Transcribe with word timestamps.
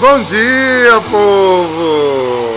Bom 0.00 0.22
dia, 0.22 1.00
povo! 1.10 2.48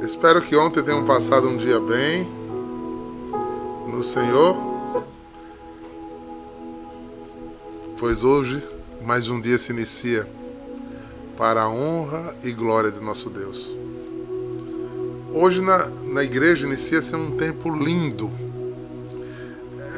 Espero 0.00 0.40
que 0.40 0.54
ontem 0.54 0.84
tenham 0.84 1.04
passado 1.04 1.48
um 1.48 1.56
dia 1.56 1.80
bem 1.80 2.28
no 3.88 4.04
Senhor, 4.04 4.56
pois 7.98 8.22
hoje 8.22 8.62
mais 9.02 9.28
um 9.28 9.40
dia 9.40 9.58
se 9.58 9.72
inicia 9.72 10.28
para 11.36 11.62
a 11.62 11.68
honra 11.68 12.36
e 12.44 12.52
glória 12.52 12.92
de 12.92 13.00
nosso 13.00 13.28
Deus. 13.28 13.77
Hoje 15.32 15.60
na, 15.60 15.86
na 15.86 16.24
igreja 16.24 16.66
inicia-se 16.66 17.14
um 17.14 17.36
tempo 17.36 17.70
lindo. 17.70 18.30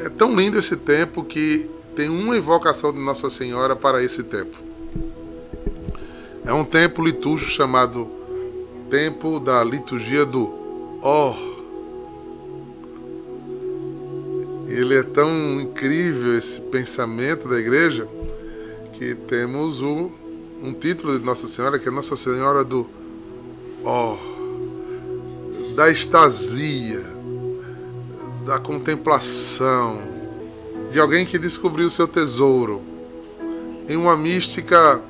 É 0.03 0.09
tão 0.09 0.35
lindo 0.35 0.59
esse 0.59 0.75
tempo 0.75 1.23
que 1.23 1.69
tem 1.95 2.09
uma 2.09 2.35
invocação 2.35 2.91
de 2.91 2.99
Nossa 2.99 3.29
Senhora 3.29 3.75
para 3.75 4.03
esse 4.03 4.23
tempo. 4.23 4.57
É 6.43 6.51
um 6.51 6.65
tempo 6.65 7.03
litúrgico 7.03 7.51
chamado 7.51 8.09
Tempo 8.89 9.39
da 9.39 9.63
Liturgia 9.63 10.25
do 10.25 10.51
Or. 11.01 11.37
Ele 14.67 14.95
é 14.95 15.03
tão 15.03 15.61
incrível 15.61 16.37
esse 16.37 16.59
pensamento 16.59 17.47
da 17.47 17.57
igreja 17.57 18.07
que 18.93 19.15
temos 19.15 19.81
o, 19.81 20.11
um 20.61 20.73
título 20.73 21.17
de 21.17 21.25
Nossa 21.25 21.47
Senhora 21.47 21.79
que 21.79 21.87
é 21.87 21.91
Nossa 21.91 22.17
Senhora 22.17 22.63
do 22.65 22.85
Or 23.83 24.30
da 25.75 25.89
estasia, 25.89 27.03
da 28.45 28.59
contemplação, 28.59 30.01
de 30.91 30.99
alguém 30.99 31.25
que 31.25 31.37
descobriu 31.37 31.89
seu 31.89 32.07
tesouro 32.07 32.81
em 33.87 33.95
uma 33.95 34.15
mística 34.15 35.01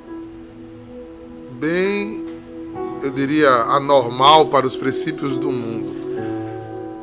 bem, 1.59 2.26
eu 3.04 3.12
diria, 3.12 3.50
anormal 3.50 4.48
para 4.48 4.66
os 4.66 4.76
princípios 4.76 5.38
do 5.38 5.52
mundo. 5.52 5.92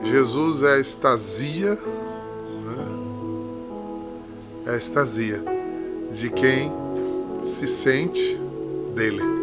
Jesus 0.04 0.62
é 0.62 0.74
a 0.74 0.80
estasia, 0.80 1.74
né? 1.74 2.86
é 4.66 4.70
a 4.70 4.76
estasia 4.76 5.42
de 6.10 6.30
quem 6.30 6.72
se 7.42 7.68
sente 7.68 8.40
dele. 8.94 9.37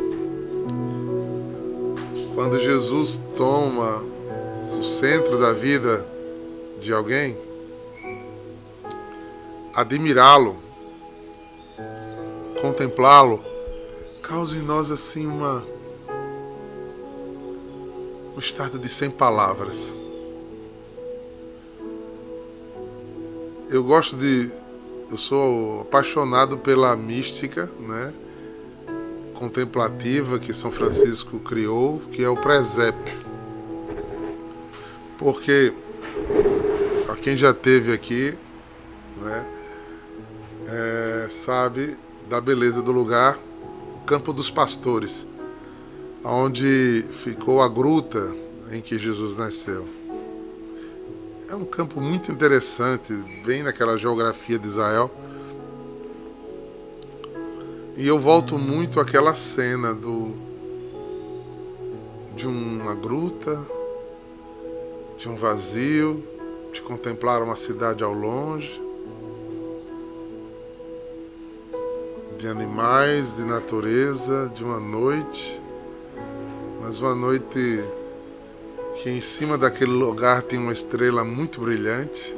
Quando 2.36 2.60
Jesus 2.60 3.18
toma 3.38 4.04
o 4.78 4.84
centro 4.84 5.40
da 5.40 5.54
vida 5.54 6.06
de 6.80 6.92
alguém, 6.92 7.38
admirá-lo, 9.74 10.58
contemplá-lo, 12.62 13.42
causa 14.22 14.58
em 14.58 14.62
nós 14.62 14.92
assim 14.92 15.26
uma 15.26 15.64
um 18.36 18.40
estado 18.40 18.78
de 18.78 18.90
sem 18.90 19.10
palavras. 19.10 19.96
Eu 23.70 23.82
gosto 23.82 24.18
de 24.18 24.52
eu 25.10 25.16
sou 25.18 25.82
apaixonado 25.82 26.58
pela 26.58 26.94
mística, 26.98 27.72
né? 27.80 28.14
Contemplativa 29.36 30.40
que 30.40 30.54
São 30.54 30.72
Francisco 30.72 31.40
criou, 31.40 32.00
que 32.12 32.24
é 32.24 32.30
o 32.30 32.38
presépio. 32.38 33.14
Porque 35.18 35.74
a 37.10 37.16
quem 37.16 37.36
já 37.38 37.54
teve 37.54 37.94
aqui, 37.94 38.34
né, 39.22 39.46
é, 40.68 41.28
sabe 41.30 41.96
da 42.30 42.42
beleza 42.42 42.82
do 42.82 42.92
lugar, 42.92 43.38
o 44.02 44.06
Campo 44.06 44.34
dos 44.34 44.50
Pastores, 44.50 45.28
onde 46.24 47.06
ficou 47.12 47.62
a 47.62 47.70
gruta 47.70 48.34
em 48.72 48.82
que 48.82 48.98
Jesus 48.98 49.36
nasceu. 49.36 49.86
É 51.48 51.54
um 51.54 51.66
campo 51.66 52.02
muito 52.02 52.32
interessante, 52.32 53.14
bem 53.46 53.62
naquela 53.62 53.96
geografia 53.98 54.58
de 54.58 54.68
Israel 54.68 55.12
e 57.98 58.08
eu 58.08 58.20
volto 58.20 58.58
muito 58.58 59.00
àquela 59.00 59.34
cena 59.34 59.94
do 59.94 60.34
de 62.36 62.46
uma 62.46 62.94
gruta, 62.94 63.66
de 65.18 65.30
um 65.30 65.38
vazio, 65.38 66.22
de 66.74 66.82
contemplar 66.82 67.42
uma 67.42 67.56
cidade 67.56 68.04
ao 68.04 68.12
longe, 68.12 68.82
de 72.38 72.50
animais, 72.50 73.36
de 73.36 73.46
natureza, 73.46 74.52
de 74.54 74.62
uma 74.62 74.82
noite, 74.82 75.62
mas 76.82 77.00
uma 77.00 77.16
noite 77.16 77.82
que 79.02 79.10
em 79.10 79.22
cima 79.22 79.58
daquele 79.58 79.94
lugar 79.94 80.42
tem 80.42 80.60
uma 80.60 80.74
estrela 80.74 81.24
muito 81.24 81.62
brilhante. 81.62 82.36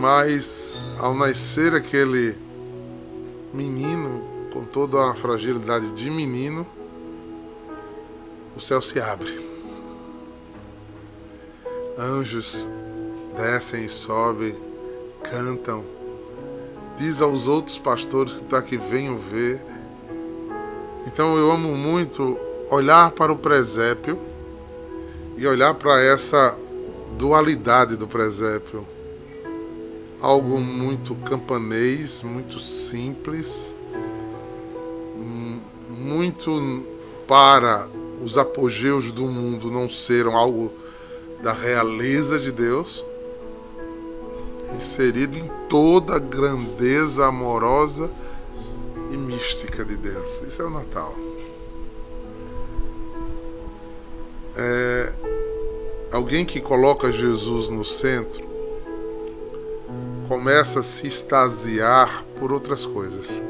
Mas 0.00 0.71
ao 1.02 1.16
nascer 1.16 1.74
aquele 1.74 2.36
menino, 3.52 4.22
com 4.52 4.64
toda 4.64 5.10
a 5.10 5.14
fragilidade 5.16 5.90
de 5.90 6.08
menino, 6.08 6.64
o 8.56 8.60
céu 8.60 8.80
se 8.80 9.00
abre. 9.00 9.44
Anjos 11.98 12.68
descem 13.36 13.86
e 13.86 13.88
sobem, 13.88 14.54
cantam. 15.24 15.84
Diz 16.96 17.20
aos 17.20 17.48
outros 17.48 17.76
pastores 17.76 18.34
que 18.34 18.44
está 18.44 18.58
aqui, 18.58 18.76
venham 18.76 19.18
ver. 19.18 19.60
Então 21.04 21.36
eu 21.36 21.50
amo 21.50 21.76
muito 21.76 22.38
olhar 22.70 23.10
para 23.10 23.32
o 23.32 23.36
presépio 23.36 24.16
e 25.36 25.44
olhar 25.48 25.74
para 25.74 26.00
essa 26.00 26.56
dualidade 27.18 27.96
do 27.96 28.06
presépio 28.06 28.86
algo 30.22 30.60
muito 30.60 31.16
campanês, 31.16 32.22
muito 32.22 32.60
simples, 32.60 33.74
muito 35.88 36.84
para 37.26 37.88
os 38.22 38.38
apogeus 38.38 39.10
do 39.10 39.24
mundo 39.24 39.68
não 39.68 39.88
serem 39.88 40.32
algo 40.32 40.72
da 41.42 41.52
realeza 41.52 42.38
de 42.38 42.52
Deus, 42.52 43.04
inserido 44.76 45.36
em 45.36 45.50
toda 45.68 46.14
a 46.14 46.18
grandeza 46.20 47.26
amorosa 47.26 48.08
e 49.10 49.16
mística 49.16 49.84
de 49.84 49.96
Deus. 49.96 50.40
Isso 50.46 50.62
é 50.62 50.64
o 50.64 50.70
Natal. 50.70 51.16
É 54.54 55.12
alguém 56.12 56.44
que 56.44 56.60
coloca 56.60 57.10
Jesus 57.10 57.68
no 57.70 57.84
centro 57.84 58.51
começa 60.32 60.80
a 60.80 60.82
se 60.82 61.06
extasiar 61.06 62.24
por 62.40 62.50
outras 62.50 62.86
coisas. 62.86 63.42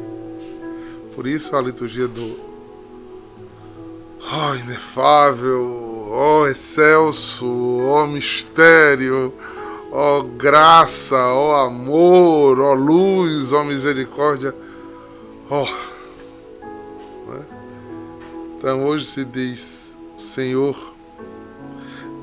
Por 1.15 1.29
isso 1.29 1.55
a 1.55 1.63
liturgia 1.63 2.09
do 2.09 2.37
oh, 4.21 4.55
inefável, 4.57 6.11
oh, 6.11 6.49
excelso, 6.49 7.47
oh, 7.47 8.05
mistério, 8.09 9.33
oh, 9.93 10.25
graça, 10.25 11.17
oh, 11.33 11.53
amor, 11.53 12.59
oh, 12.59 12.75
luz, 12.75 13.53
oh, 13.53 13.63
misericórdia. 13.63 14.53
Oh. 15.49 15.69
Então 18.59 18.85
hoje 18.85 19.07
se 19.07 19.25
diz: 19.25 19.97
Senhor 20.19 20.77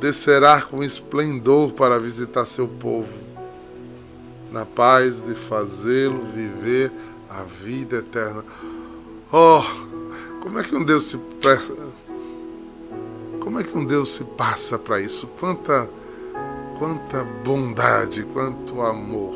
descerá 0.02 0.62
com 0.62 0.84
esplendor 0.84 1.72
para 1.72 1.98
visitar 1.98 2.46
seu 2.46 2.68
povo 2.68 3.29
na 4.52 4.66
paz 4.66 5.22
de 5.22 5.36
fazê-lo 5.36 6.26
viver 6.34 6.92
a 7.30 7.44
vida 7.44 7.98
eterna. 7.98 8.44
Oh, 9.32 9.62
como 10.42 10.60
é 10.60 10.64
que 10.64 10.76
um 10.76 10.84
Deus 10.84 11.06
se 11.06 11.20
como 13.40 13.60
é 13.60 13.64
que 13.64 13.78
um 13.78 13.86
Deus 13.86 14.14
se 14.14 14.24
passa 14.24 14.78
para 14.78 15.00
isso? 15.00 15.28
Quanta 15.40 15.88
quanta 16.78 17.24
bondade, 17.24 18.24
quanto 18.24 18.82
amor. 18.82 19.36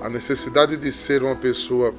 A 0.00 0.08
necessidade 0.08 0.76
de 0.76 0.90
ser 0.92 1.22
uma 1.22 1.36
pessoa 1.36 1.94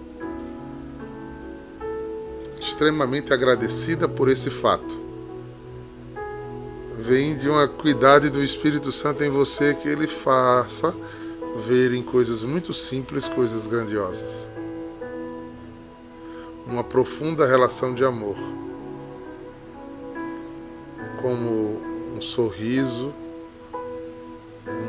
extremamente 2.60 3.32
agradecida 3.32 4.08
por 4.08 4.28
esse 4.30 4.50
fato 4.50 5.05
vem 6.98 7.36
de 7.36 7.50
uma 7.50 7.68
cuidade 7.68 8.30
do 8.30 8.44
Espírito 8.44 8.92
Santo 8.92 9.24
em 9.24 9.30
você 9.30 9.74
que 9.74 9.88
ele 9.88 10.08
faça 10.08 10.96
ver 11.68 11.94
em 11.94 12.04
coisas 12.04 12.44
muito 12.44 12.74
simples 12.74 13.28
coisas 13.28 13.68
grandiosas. 13.68 14.50
uma 16.66 16.84
profunda 16.84 17.46
relação 17.46 17.94
de 17.94 18.04
amor, 18.04 18.36
como 21.22 21.80
um 22.16 22.22
sorriso, 22.22 23.14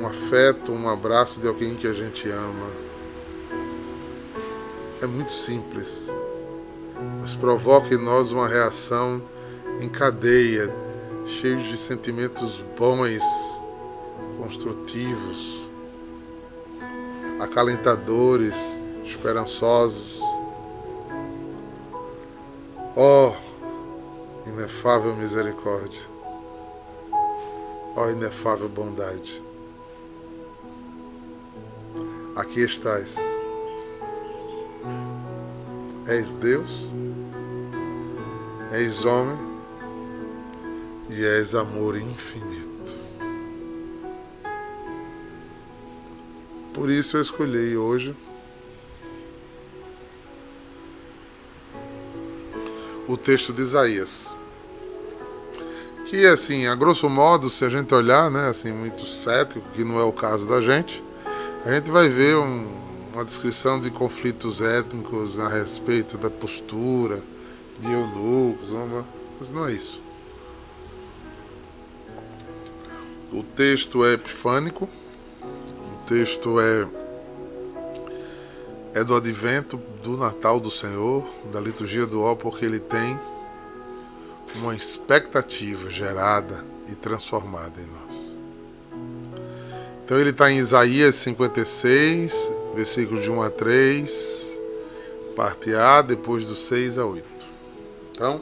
um 0.01 0.07
afeto, 0.07 0.73
um 0.73 0.89
abraço 0.89 1.39
de 1.39 1.47
alguém 1.47 1.77
que 1.77 1.87
a 1.87 1.93
gente 1.93 2.29
ama. 2.31 2.71
É 5.03 5.07
muito 5.07 5.33
simples, 5.33 6.11
mas 7.21 7.35
provoca 7.35 7.95
em 7.95 7.99
nós 7.99 8.33
uma 8.33 8.49
reação 8.49 9.21
em 9.79 9.89
cadeia, 9.89 10.75
cheia 11.27 11.57
de 11.57 11.77
sentimentos 11.77 12.63
bons, 12.79 13.61
construtivos, 14.39 15.71
acalentadores, 17.41 18.57
esperançosos. 19.05 20.21
Ó 22.95 23.29
oh, 23.29 24.49
inefável 24.49 25.15
misericórdia, 25.17 26.01
ó 27.95 28.05
oh, 28.05 28.11
inefável 28.11 28.69
bondade. 28.69 29.43
Aqui 32.35 32.61
estás. 32.61 33.17
És 36.07 36.35
Deus, 36.35 36.91
és 38.73 39.05
homem 39.05 39.56
e 41.09 41.25
és 41.25 41.55
amor 41.55 41.97
infinito. 41.97 42.95
Por 46.73 46.91
isso 46.91 47.17
eu 47.17 47.23
escolhi 47.23 47.77
hoje 47.77 48.15
o 53.09 53.17
texto 53.17 53.53
de 53.53 53.63
Isaías. 53.63 54.35
Que 56.07 56.27
assim, 56.27 56.67
a 56.67 56.75
grosso 56.75 57.09
modo, 57.09 57.49
se 57.49 57.65
a 57.65 57.69
gente 57.69 57.93
olhar, 57.95 58.31
né, 58.31 58.49
assim, 58.49 58.73
muito 58.73 59.05
cético, 59.07 59.69
que 59.71 59.83
não 59.83 59.99
é 59.99 60.05
o 60.05 60.13
caso 60.13 60.47
da 60.47 60.61
gente, 60.61 61.03
a 61.65 61.73
gente 61.73 61.91
vai 61.91 62.09
ver 62.09 62.37
um, 62.37 62.69
uma 63.13 63.25
descrição 63.25 63.81
de 63.81 63.91
conflitos 63.91 64.61
étnicos 64.61 65.39
a 65.39 65.49
respeito 65.49 66.17
da 66.19 66.31
postura 66.31 67.23
de 67.81 67.91
eunucos, 67.91 68.71
mas 69.39 69.51
não 69.51 69.67
é 69.67 69.73
isso. 69.73 70.06
O 73.33 73.43
texto 73.43 74.05
é 74.05 74.15
epifânico, 74.15 74.89
o 75.43 76.07
texto 76.07 76.61
é 76.61 76.87
é 78.95 79.05
do 79.05 79.15
advento 79.15 79.77
do 80.03 80.17
Natal 80.17 80.59
do 80.59 80.71
Senhor, 80.71 81.23
da 81.53 81.61
liturgia 81.61 82.07
do 82.07 82.23
ó, 82.23 82.35
porque 82.35 82.65
ele 82.65 82.81
tem 82.81 83.21
uma 84.55 84.75
expectativa 84.75 85.91
gerada 85.91 86.65
e 86.89 86.95
transformada 86.95 87.79
em 87.79 87.87
nós. 87.87 88.37
Então 90.03 90.19
ele 90.19 90.31
está 90.31 90.51
em 90.51 90.57
Isaías 90.57 91.15
56, 91.17 92.53
versículo 92.75 93.21
de 93.21 93.31
1 93.31 93.43
a 93.43 93.51
3, 93.51 94.61
parte 95.37 95.75
A, 95.75 96.01
depois 96.01 96.47
do 96.47 96.55
6 96.55 96.97
a 96.97 97.05
8. 97.05 97.25
Então, 98.13 98.41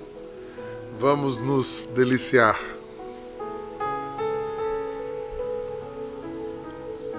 vamos 1.01 1.37
nos 1.37 1.89
deliciar. 1.95 2.74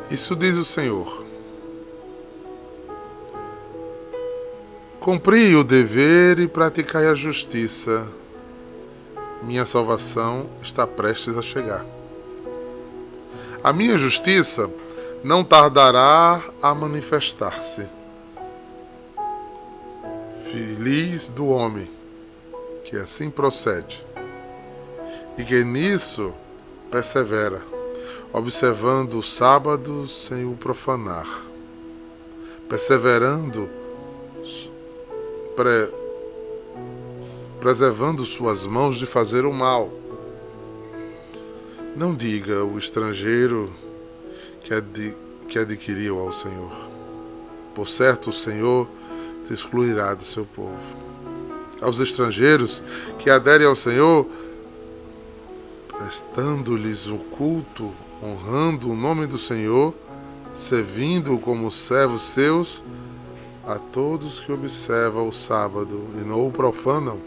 Isso 0.10 0.36
diz 0.36 0.56
o 0.58 0.64
Senhor. 0.66 1.24
Cumpri 5.00 5.56
o 5.56 5.64
dever 5.64 6.40
e 6.40 6.48
praticai 6.48 7.08
a 7.08 7.14
justiça. 7.14 8.08
Minha 9.42 9.66
salvação 9.66 10.50
está 10.62 10.88
prestes 10.88 11.38
a 11.38 11.42
chegar. 11.42 11.86
A 13.64 13.74
minha 13.74 13.98
justiça 13.98 14.70
não 15.24 15.44
tardará 15.44 16.44
a 16.62 16.74
manifestar-se. 16.74 17.88
Feliz 20.46 21.30
do 21.30 21.48
homem 21.48 21.90
que 22.84 22.96
assim 22.96 23.30
procede 23.30 24.06
e 25.38 25.44
que 25.44 25.64
nisso 25.64 26.34
persevera, 26.92 27.62
observando 28.38 29.14
o 29.14 29.24
sábado 29.24 30.06
sem 30.10 30.44
o 30.46 30.58
profanar, 30.58 31.26
perseverando 32.68 33.70
pre, 35.56 35.90
preservando 37.62 38.26
suas 38.26 38.66
mãos 38.66 38.98
de 38.98 39.06
fazer 39.06 39.46
o 39.46 39.54
mal. 39.54 39.90
Não 41.96 42.14
diga 42.14 42.66
o 42.66 42.78
estrangeiro 42.78 43.72
que, 44.66 44.74
ad, 44.74 45.16
que 45.48 45.58
adquiriu 45.58 46.20
ao 46.20 46.34
Senhor. 46.34 46.74
Por 47.74 47.88
certo, 47.88 48.32
o 48.32 48.34
Senhor 48.34 48.86
te 49.48 49.54
excluirá 49.54 50.14
do 50.14 50.26
seu 50.26 50.46
povo. 50.46 50.98
Aos 51.80 52.00
estrangeiros 52.00 52.84
que 53.18 53.30
aderem 53.30 53.66
ao 53.66 53.78
Senhor, 53.78 54.28
prestando-lhes 55.88 57.08
o 57.08 57.18
culto, 57.18 57.94
honrando 58.24 58.90
o 58.90 58.96
nome 58.96 59.28
do 59.28 59.38
Senhor, 59.38 59.94
servindo 60.52 61.38
como 61.40 61.72
servos 61.72 62.22
seus, 62.22 62.84
a 63.66 63.80
todos 63.80 64.40
que 64.40 64.52
observam 64.52 65.28
o 65.28 65.34
sábado 65.34 66.08
e 66.22 66.26
não 66.26 66.48
o 66.48 66.52
profanam, 66.52 67.20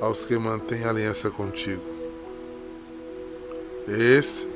aos 0.00 0.24
que 0.24 0.36
mantêm 0.36 0.84
aliança 0.84 1.30
contigo. 1.30 1.82
Esse 3.86 4.48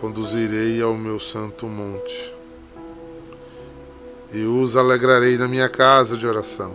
conduzirei 0.00 0.80
ao 0.80 0.94
meu 0.94 1.18
santo 1.18 1.66
monte 1.66 2.34
e 4.32 4.44
os 4.44 4.76
alegrarei 4.76 5.38
na 5.38 5.48
minha 5.48 5.68
casa 5.68 6.16
de 6.16 6.26
oração. 6.26 6.74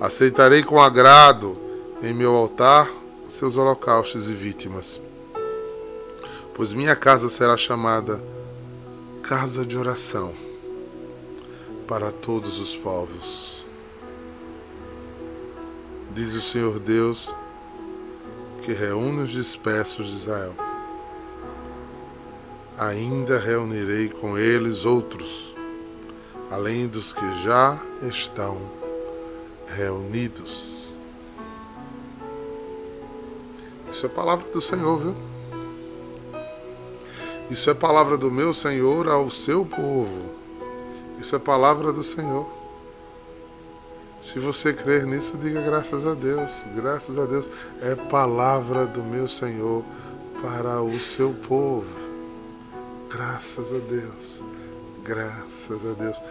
Aceitarei 0.00 0.62
com 0.62 0.80
agrado 0.80 1.56
em 2.02 2.12
meu 2.12 2.34
altar 2.34 2.90
seus 3.26 3.56
holocaustos 3.56 4.28
e 4.28 4.34
vítimas, 4.34 5.00
pois 6.54 6.72
minha 6.72 6.94
casa 6.94 7.28
será 7.28 7.56
chamada 7.56 8.22
casa 9.22 9.64
de 9.66 9.76
oração 9.76 10.32
para 11.88 12.12
todos 12.12 12.60
os 12.60 12.76
povos. 12.76 13.66
Diz 16.14 16.34
o 16.34 16.40
Senhor 16.40 16.78
Deus 16.78 17.34
que 18.62 18.72
reúne 18.72 19.22
os 19.22 19.30
dispersos 19.30 20.08
de 20.08 20.16
Israel. 20.16 20.54
Ainda 22.78 23.38
reunirei 23.38 24.08
com 24.08 24.38
eles 24.38 24.84
outros, 24.84 25.54
além 26.50 26.86
dos 26.86 27.12
que 27.12 27.42
já 27.42 27.78
estão 28.08 28.60
reunidos. 29.66 30.96
Isso 33.92 34.06
é 34.06 34.08
palavra 34.08 34.48
do 34.50 34.60
Senhor, 34.60 34.98
viu? 34.98 35.33
Isso 37.50 37.70
é 37.70 37.74
palavra 37.74 38.16
do 38.16 38.30
meu 38.30 38.52
Senhor 38.52 39.08
ao 39.08 39.30
seu 39.30 39.64
povo 39.64 40.44
isso 41.24 41.34
é 41.36 41.38
palavra 41.38 41.90
do 41.90 42.04
Senhor. 42.04 42.46
Se 44.20 44.38
você 44.38 44.74
crer 44.74 45.06
nisso, 45.06 45.38
diga 45.38 45.62
graças 45.62 46.04
a 46.04 46.12
Deus. 46.12 46.64
Graças 46.76 47.16
a 47.16 47.24
Deus. 47.24 47.48
É 47.80 47.94
palavra 47.94 48.84
do 48.84 49.02
meu 49.02 49.26
Senhor 49.26 49.82
para 50.42 50.82
o 50.82 51.00
seu 51.00 51.32
povo. 51.32 51.86
Graças 53.10 53.72
a 53.72 53.78
Deus. 53.78 54.44
Graças 55.02 55.86
a 55.86 55.94
Deus. 55.94 56.22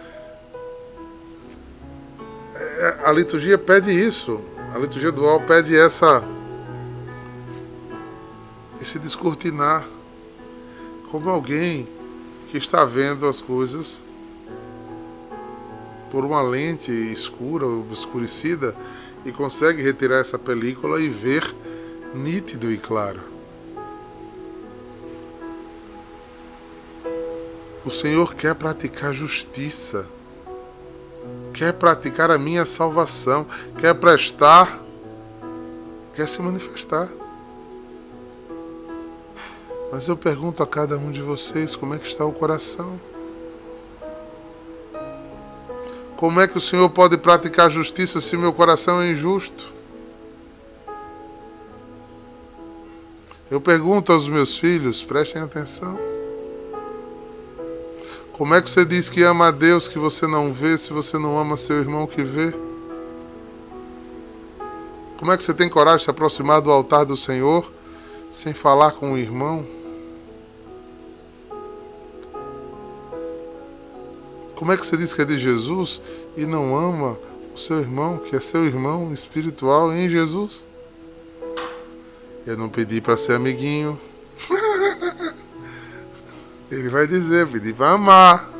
É, 2.54 3.00
a 3.06 3.10
liturgia 3.10 3.58
pede 3.58 3.90
isso. 3.90 4.40
A 4.72 4.78
liturgia 4.78 5.10
dual 5.10 5.40
pede 5.40 5.76
essa 5.76 6.22
esse 8.80 8.98
descortinar 8.98 9.84
como 11.14 11.30
alguém 11.30 11.86
que 12.50 12.58
está 12.58 12.84
vendo 12.84 13.28
as 13.28 13.40
coisas 13.40 14.02
por 16.10 16.24
uma 16.24 16.42
lente 16.42 16.90
escura, 16.90 17.64
obscurecida, 17.64 18.76
e 19.24 19.30
consegue 19.30 19.80
retirar 19.80 20.16
essa 20.18 20.36
película 20.40 21.00
e 21.00 21.08
ver 21.08 21.54
nítido 22.12 22.68
e 22.72 22.76
claro. 22.76 23.20
O 27.84 27.90
Senhor 27.90 28.34
quer 28.34 28.56
praticar 28.56 29.14
justiça, 29.14 30.08
quer 31.52 31.74
praticar 31.74 32.32
a 32.32 32.38
minha 32.38 32.64
salvação, 32.64 33.46
quer 33.78 33.94
prestar, 33.94 34.82
quer 36.12 36.28
se 36.28 36.42
manifestar. 36.42 37.08
Mas 39.94 40.08
eu 40.08 40.16
pergunto 40.16 40.60
a 40.60 40.66
cada 40.66 40.98
um 40.98 41.08
de 41.08 41.22
vocês 41.22 41.76
como 41.76 41.94
é 41.94 41.98
que 41.98 42.08
está 42.08 42.26
o 42.26 42.32
coração. 42.32 43.00
Como 46.16 46.40
é 46.40 46.48
que 46.48 46.58
o 46.58 46.60
Senhor 46.60 46.90
pode 46.90 47.16
praticar 47.16 47.70
justiça 47.70 48.20
se 48.20 48.36
meu 48.36 48.52
coração 48.52 49.00
é 49.00 49.12
injusto? 49.12 49.72
Eu 53.48 53.60
pergunto 53.60 54.10
aos 54.10 54.28
meus 54.28 54.58
filhos, 54.58 55.04
prestem 55.04 55.42
atenção. 55.42 55.96
Como 58.32 58.52
é 58.52 58.60
que 58.60 58.68
você 58.68 58.84
diz 58.84 59.08
que 59.08 59.22
ama 59.22 59.46
a 59.46 59.50
Deus 59.52 59.86
que 59.86 60.00
você 60.00 60.26
não 60.26 60.52
vê 60.52 60.76
se 60.76 60.92
você 60.92 61.18
não 61.18 61.38
ama 61.38 61.56
seu 61.56 61.78
irmão 61.78 62.04
que 62.08 62.24
vê? 62.24 62.52
Como 65.20 65.30
é 65.30 65.36
que 65.36 65.44
você 65.44 65.54
tem 65.54 65.68
coragem 65.68 65.98
de 65.98 66.04
se 66.06 66.10
aproximar 66.10 66.60
do 66.60 66.72
altar 66.72 67.04
do 67.04 67.16
Senhor 67.16 67.70
sem 68.28 68.52
falar 68.52 68.90
com 68.90 69.12
o 69.12 69.16
irmão? 69.16 69.73
Como 74.56 74.72
é 74.72 74.76
que 74.76 74.86
você 74.86 74.96
diz 74.96 75.12
que 75.12 75.22
é 75.22 75.24
de 75.24 75.36
Jesus 75.36 76.00
e 76.36 76.46
não 76.46 76.76
ama 76.76 77.18
o 77.54 77.58
seu 77.58 77.80
irmão, 77.80 78.18
que 78.18 78.36
é 78.36 78.40
seu 78.40 78.64
irmão 78.64 79.12
espiritual 79.12 79.92
em 79.92 80.08
Jesus? 80.08 80.64
Eu 82.46 82.56
não 82.56 82.68
pedi 82.68 83.00
para 83.00 83.16
ser 83.16 83.32
amiguinho. 83.32 83.98
Ele 86.70 86.88
vai 86.88 87.06
dizer, 87.06 87.46
pedi 87.48 87.72
para 87.72 87.92
amar 87.92 88.50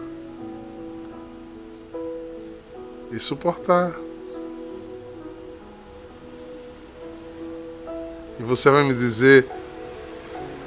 e 3.11 3.19
suportar. 3.19 3.95
E 8.39 8.43
você 8.43 8.71
vai 8.71 8.83
me 8.85 8.95
dizer 8.95 9.47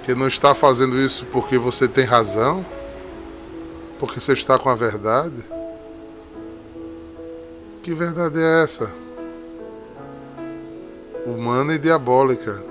que 0.04 0.16
não 0.16 0.28
está 0.28 0.56
fazendo 0.56 0.98
isso 1.00 1.26
porque 1.26 1.58
você 1.58 1.88
tem 1.88 2.06
razão? 2.06 2.66
Porque 4.00 4.20
você 4.20 4.34
está 4.34 4.58
com 4.60 4.70
a 4.70 4.76
verdade? 4.76 5.46
Que 7.84 7.94
verdade 7.94 8.42
é 8.42 8.64
essa? 8.64 8.92
Humana 11.26 11.74
e 11.74 11.80
diabólica. 11.80 12.64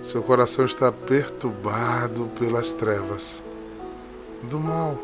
Seu 0.00 0.22
coração 0.22 0.64
está 0.64 0.90
perturbado 0.90 2.30
pelas 2.38 2.72
trevas 2.72 3.42
do 4.42 4.58
mal. 4.58 4.98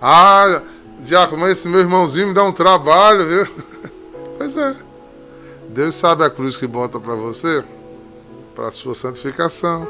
Ah, 0.00 0.62
Diácono, 1.00 1.42
mas 1.42 1.52
esse 1.52 1.68
meu 1.68 1.80
irmãozinho 1.80 2.28
me 2.28 2.34
dá 2.34 2.42
um 2.42 2.52
trabalho, 2.52 3.26
viu? 3.26 3.64
Pois 4.36 4.56
é. 4.56 4.74
Deus 5.68 5.94
sabe 5.94 6.24
a 6.24 6.30
cruz 6.30 6.56
que 6.56 6.66
bota 6.66 6.98
para 6.98 7.14
você, 7.14 7.62
para 8.52 8.72
sua 8.72 8.92
santificação. 8.92 9.86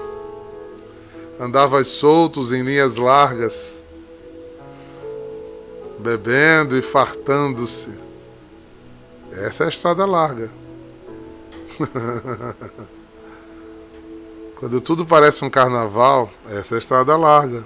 Andavas 1.39 1.89
soltos 1.89 2.53
em 2.53 2.63
linhas 2.63 2.97
largas, 2.97 3.83
bebendo 5.99 6.77
e 6.77 6.83
fartando-se. 6.83 7.89
Essa 9.33 9.65
é 9.65 9.67
a 9.67 9.69
estrada 9.69 10.07
larga. 10.07 10.51
Quando 14.57 14.81
tudo 14.81 15.05
parece 15.05 15.45
um 15.45 15.51
carnaval, 15.51 16.31
essa 16.49 16.75
é 16.75 16.77
a 16.77 16.79
estrada 16.79 17.17
larga. 17.17 17.65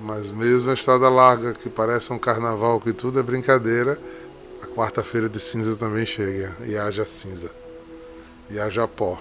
Mas 0.00 0.28
mesmo 0.30 0.70
a 0.70 0.74
estrada 0.74 1.08
larga, 1.08 1.54
que 1.54 1.68
parece 1.68 2.12
um 2.12 2.18
carnaval, 2.18 2.80
que 2.80 2.92
tudo 2.92 3.18
é 3.18 3.22
brincadeira, 3.22 3.98
a 4.62 4.66
quarta-feira 4.66 5.28
de 5.28 5.40
cinza 5.40 5.76
também 5.76 6.06
chega 6.06 6.54
e 6.64 6.76
haja 6.76 7.04
cinza 7.04 7.50
e 8.48 8.60
haja 8.60 8.86
pó. 8.86 9.18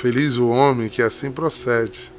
Feliz 0.00 0.36
o 0.36 0.46
homem 0.46 0.88
que 0.88 1.02
assim 1.02 1.28
procede, 1.28 2.12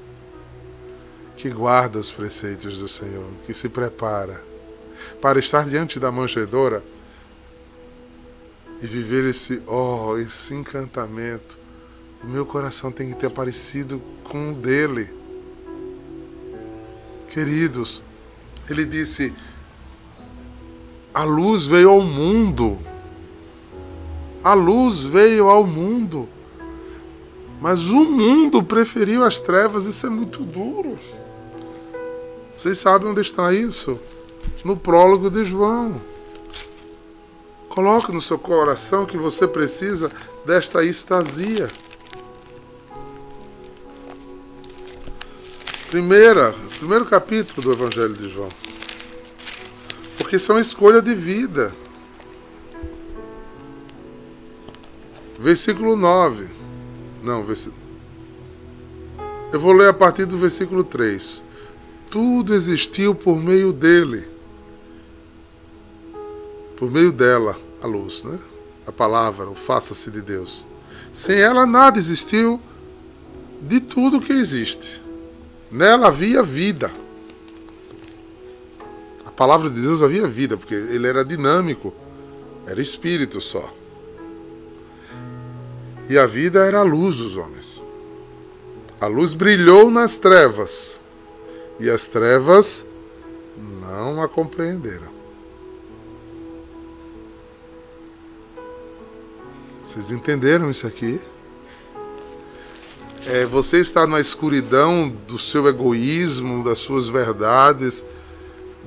que 1.37 1.49
guarda 1.49 1.97
os 1.97 2.11
preceitos 2.11 2.77
do 2.77 2.89
Senhor, 2.89 3.29
que 3.45 3.53
se 3.53 3.69
prepara 3.69 4.43
para 5.21 5.39
estar 5.39 5.65
diante 5.65 5.97
da 5.97 6.11
manjedora 6.11 6.83
e 8.81 8.85
viver 8.85 9.23
esse 9.23 9.63
oh, 9.65 10.17
esse 10.17 10.53
encantamento. 10.53 11.57
O 12.21 12.27
meu 12.27 12.45
coração 12.45 12.91
tem 12.91 13.13
que 13.13 13.15
ter 13.15 13.29
parecido 13.29 14.01
com 14.25 14.51
o 14.51 14.55
dele. 14.55 15.09
Queridos, 17.29 18.01
ele 18.69 18.83
disse: 18.83 19.33
A 21.13 21.23
luz 21.23 21.65
veio 21.65 21.91
ao 21.91 22.01
mundo. 22.01 22.77
A 24.43 24.53
luz 24.53 25.05
veio 25.05 25.47
ao 25.47 25.65
mundo. 25.65 26.27
Mas 27.61 27.89
o 27.89 28.03
mundo 28.05 28.63
preferiu 28.63 29.23
as 29.23 29.39
trevas, 29.39 29.85
isso 29.85 30.07
é 30.07 30.09
muito 30.09 30.43
duro. 30.43 30.97
Vocês 32.55 32.77
sabem 32.79 33.09
onde 33.09 33.21
está 33.21 33.53
isso? 33.53 33.99
No 34.63 34.77
prólogo 34.77 35.29
de 35.29 35.43
João. 35.43 36.01
Coloque 37.67 38.11
no 38.11 38.21
seu 38.21 38.39
coração 38.39 39.05
que 39.05 39.17
você 39.17 39.47
precisa 39.47 40.11
desta 40.45 40.83
estasia. 40.83 41.69
Primeira, 45.89 46.53
primeiro 46.77 47.05
capítulo 47.05 47.61
do 47.61 47.71
Evangelho 47.71 48.13
de 48.13 48.29
João. 48.29 48.49
Porque 50.17 50.37
são 50.37 50.59
escolha 50.59 51.01
de 51.01 51.15
vida. 51.15 51.73
Versículo 55.39 55.95
9. 55.95 56.58
Não. 57.23 57.45
Eu 59.51 59.59
vou 59.59 59.73
ler 59.73 59.89
a 59.89 59.93
partir 59.93 60.25
do 60.25 60.37
versículo 60.37 60.83
3. 60.83 61.41
Tudo 62.09 62.53
existiu 62.53 63.13
por 63.13 63.37
meio 63.37 63.73
dele. 63.73 64.27
Por 66.77 66.89
meio 66.89 67.11
dela, 67.11 67.57
a 67.81 67.87
luz, 67.87 68.23
né? 68.23 68.39
A 68.85 68.91
palavra, 68.91 69.49
o 69.49 69.55
faça-se 69.55 70.09
de 70.09 70.21
Deus. 70.21 70.65
Sem 71.11 71.39
ela 71.39 71.65
nada 71.65 71.97
existiu 71.97 72.59
de 73.61 73.79
tudo 73.79 74.21
que 74.21 74.33
existe. 74.33 75.01
Nela 75.71 76.07
havia 76.07 76.41
vida. 76.41 76.91
A 79.25 79.31
palavra 79.31 79.69
de 79.69 79.81
Deus 79.81 80.01
havia 80.01 80.27
vida, 80.27 80.57
porque 80.57 80.73
ele 80.73 81.07
era 81.07 81.23
dinâmico, 81.23 81.93
era 82.65 82.81
espírito 82.81 83.39
só. 83.41 83.71
E 86.09 86.17
a 86.17 86.25
vida 86.25 86.65
era 86.65 86.79
a 86.79 86.83
luz 86.83 87.17
dos 87.17 87.37
homens. 87.37 87.81
A 88.99 89.07
luz 89.07 89.33
brilhou 89.33 89.89
nas 89.89 90.17
trevas, 90.17 91.01
e 91.79 91.89
as 91.89 92.07
trevas 92.07 92.85
não 93.55 94.21
a 94.21 94.27
compreenderam. 94.27 95.07
Vocês 99.83 100.11
entenderam 100.11 100.69
isso 100.69 100.85
aqui? 100.85 101.21
é, 103.29 103.45
você 103.45 103.79
está 103.79 104.07
na 104.07 104.19
escuridão 104.19 105.07
do 105.27 105.37
seu 105.37 105.67
egoísmo, 105.67 106.63
das 106.63 106.79
suas 106.79 107.07
verdades, 107.07 108.03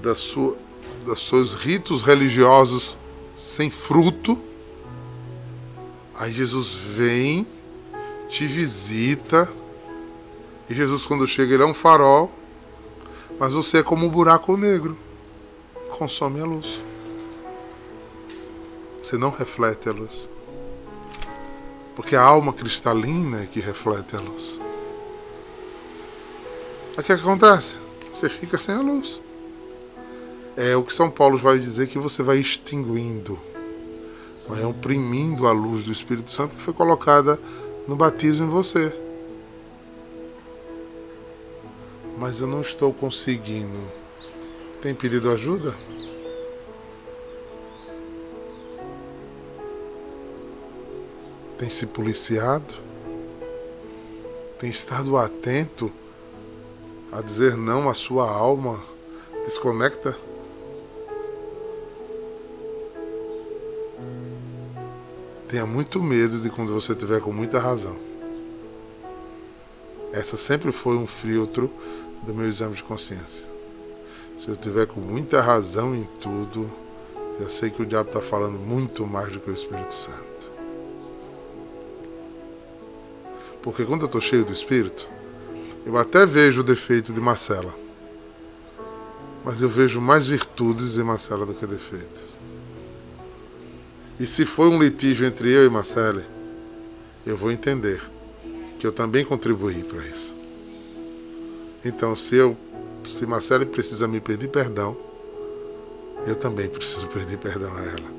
das 0.03 0.19
sua, 0.19 0.57
dos 1.05 1.27
seus 1.29 1.55
ritos 1.55 2.03
religiosos 2.03 2.97
sem 3.37 3.71
fruto, 3.71 4.37
aí 6.23 6.31
Jesus 6.31 6.75
vem, 6.75 7.45
te 8.29 8.47
visita, 8.47 9.51
e 10.71 10.75
Jesus, 10.75 11.05
quando 11.05 11.27
chega, 11.27 11.53
ele 11.53 11.65
é 11.65 11.67
um 11.67 11.75
farol, 11.75 12.31
mas 13.41 13.53
você 13.53 13.79
é 13.79 13.83
como 13.83 14.07
um 14.07 14.09
buraco 14.09 14.57
negro 14.57 14.97
consome 15.91 16.41
a 16.41 16.45
luz. 16.45 16.81
Você 19.03 19.19
não 19.19 19.31
reflete 19.31 19.89
a 19.89 19.93
luz. 19.93 20.29
Porque 21.97 22.15
a 22.15 22.23
alma 22.23 22.53
cristalina 22.53 23.43
é 23.43 23.47
que 23.47 23.59
reflete 23.59 24.15
a 24.15 24.21
luz. 24.21 24.61
O 26.97 27.03
que 27.03 27.13
acontece? 27.13 27.79
Você 28.13 28.29
fica 28.29 28.61
sem 28.61 28.77
a 28.77 28.81
luz. 28.81 29.21
É 30.57 30.77
o 30.77 30.85
que 30.85 30.95
São 30.95 31.11
Paulo 31.11 31.37
vai 31.37 31.59
dizer 31.59 31.89
que 31.89 31.99
você 31.99 32.23
vai 32.23 32.39
extinguindo, 32.39 33.41
vai 34.49 34.65
oprimindo 34.65 35.47
a 35.47 35.53
luz 35.53 35.85
do 35.85 35.93
Espírito 35.93 36.31
Santo 36.31 36.57
que 36.57 36.63
foi 36.63 36.75
colocada 36.75 37.39
no 37.87 37.97
batismo 37.97 38.47
em 38.47 38.49
você. 38.49 38.95
Mas 42.19 42.41
eu 42.41 42.47
não 42.47 42.61
estou 42.61 42.93
conseguindo. 42.93 43.79
Tem 44.81 44.95
pedido 44.95 45.31
ajuda? 45.31 45.75
tem 51.63 51.71
se 51.71 51.87
policiado, 51.87 52.75
tem 54.59 54.69
estado 54.69 55.17
atento 55.17 55.93
a 57.13 57.23
dizer 57.23 57.57
não 57.57 57.89
à 57.89 57.95
sua 57.95 58.29
alma, 58.29 58.83
desconecta. 59.45 60.19
Tenha 65.53 65.67
muito 65.67 66.03
medo 66.03 66.41
de 66.41 66.49
quando 66.49 66.73
você 66.73 66.95
tiver 66.95 67.21
com 67.21 67.31
muita 67.31 67.59
razão. 67.59 67.95
Essa 70.11 70.35
sempre 70.35 70.73
foi 70.73 70.97
um 70.97 71.07
filtro 71.07 71.71
do 72.23 72.33
meu 72.33 72.49
exame 72.49 72.75
de 72.75 72.83
consciência. 72.83 73.47
Se 74.39 74.49
eu 74.49 74.57
tiver 74.57 74.87
com 74.87 74.99
muita 74.99 75.43
razão 75.43 75.95
em 75.95 76.09
tudo, 76.19 76.73
eu 77.39 77.51
sei 77.51 77.69
que 77.69 77.83
o 77.83 77.85
diabo 77.85 78.09
está 78.09 78.23
falando 78.23 78.59
muito 78.59 79.07
mais 79.07 79.31
do 79.31 79.41
que 79.41 79.51
o 79.51 79.53
Espírito 79.53 79.93
Santo. 79.93 80.51
Porque 83.61 83.85
quando 83.85 84.01
eu 84.01 84.07
estou 84.07 84.23
cheio 84.23 84.47
do 84.47 84.55
Espírito, 84.55 85.07
eu 85.85 85.99
até 85.99 86.25
vejo 86.25 86.63
o 86.63 86.65
defeito 86.65 87.13
de 87.13 87.21
Marcela. 87.21 87.75
Mas 89.45 89.61
eu 89.61 89.69
vejo 89.69 90.01
mais 90.01 90.27
virtudes 90.27 90.97
em 90.97 91.03
Marcela 91.03 91.45
do 91.45 91.53
que 91.53 91.67
defeitos. 91.67 92.41
E 94.23 94.27
se 94.29 94.47
foi 94.47 94.69
um 94.69 94.81
litígio 94.81 95.27
entre 95.27 95.53
eu 95.53 95.67
e 95.67 95.69
Marcela, 95.69 96.25
eu 97.27 97.37
vou 97.37 97.51
entender 97.51 98.01
que 98.79 98.87
eu 98.87 98.93
também 98.93 99.25
contribuí 99.25 99.83
para 99.83 100.07
isso. 100.07 100.33
Então, 101.85 102.15
se 102.15 102.37
eu, 102.37 102.57
se 103.05 103.27
Marcela 103.27 103.67
precisa 103.67 104.07
me 104.07 104.21
pedir 104.21 104.47
perdão, 104.47 104.97
eu 106.25 106.37
também 106.37 106.69
preciso 106.69 107.09
pedir 107.09 107.37
perdão 107.37 107.77
a 107.77 107.81
ela. 107.81 108.13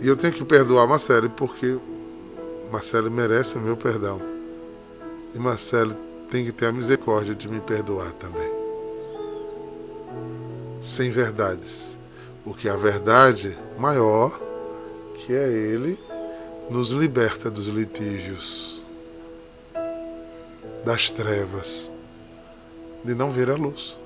E 0.00 0.08
eu 0.08 0.16
tenho 0.16 0.32
que 0.32 0.42
perdoar 0.42 0.88
Marcela 0.88 1.28
porque 1.28 1.76
Marcelo 2.72 3.10
merece 3.10 3.58
o 3.58 3.60
meu 3.60 3.76
perdão. 3.76 4.18
E 5.34 5.38
Marcelo 5.38 5.94
tem 6.30 6.46
que 6.46 6.52
ter 6.52 6.64
a 6.64 6.72
misericórdia 6.72 7.34
de 7.34 7.46
me 7.46 7.60
perdoar 7.60 8.12
também. 8.12 8.50
Sem 10.80 11.10
verdades. 11.10 11.97
Porque 12.48 12.66
a 12.66 12.76
verdade 12.76 13.58
maior, 13.78 14.40
que 15.14 15.34
é 15.34 15.52
Ele, 15.52 15.98
nos 16.70 16.88
liberta 16.88 17.50
dos 17.50 17.66
litígios, 17.66 18.82
das 20.82 21.10
trevas, 21.10 21.92
de 23.04 23.14
não 23.14 23.30
ver 23.30 23.50
a 23.50 23.54
luz. 23.54 23.98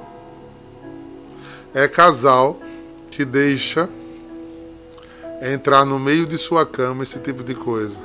É 1.73 1.87
casal 1.87 2.59
que 3.13 3.25
deixa 3.25 3.89
entrar 5.41 5.85
no 5.85 6.01
meio 6.01 6.27
de 6.27 6.37
sua 6.37 6.67
cama 6.67 7.05
esse 7.05 7.21
tipo 7.21 7.45
de 7.45 7.55
coisa 7.55 8.05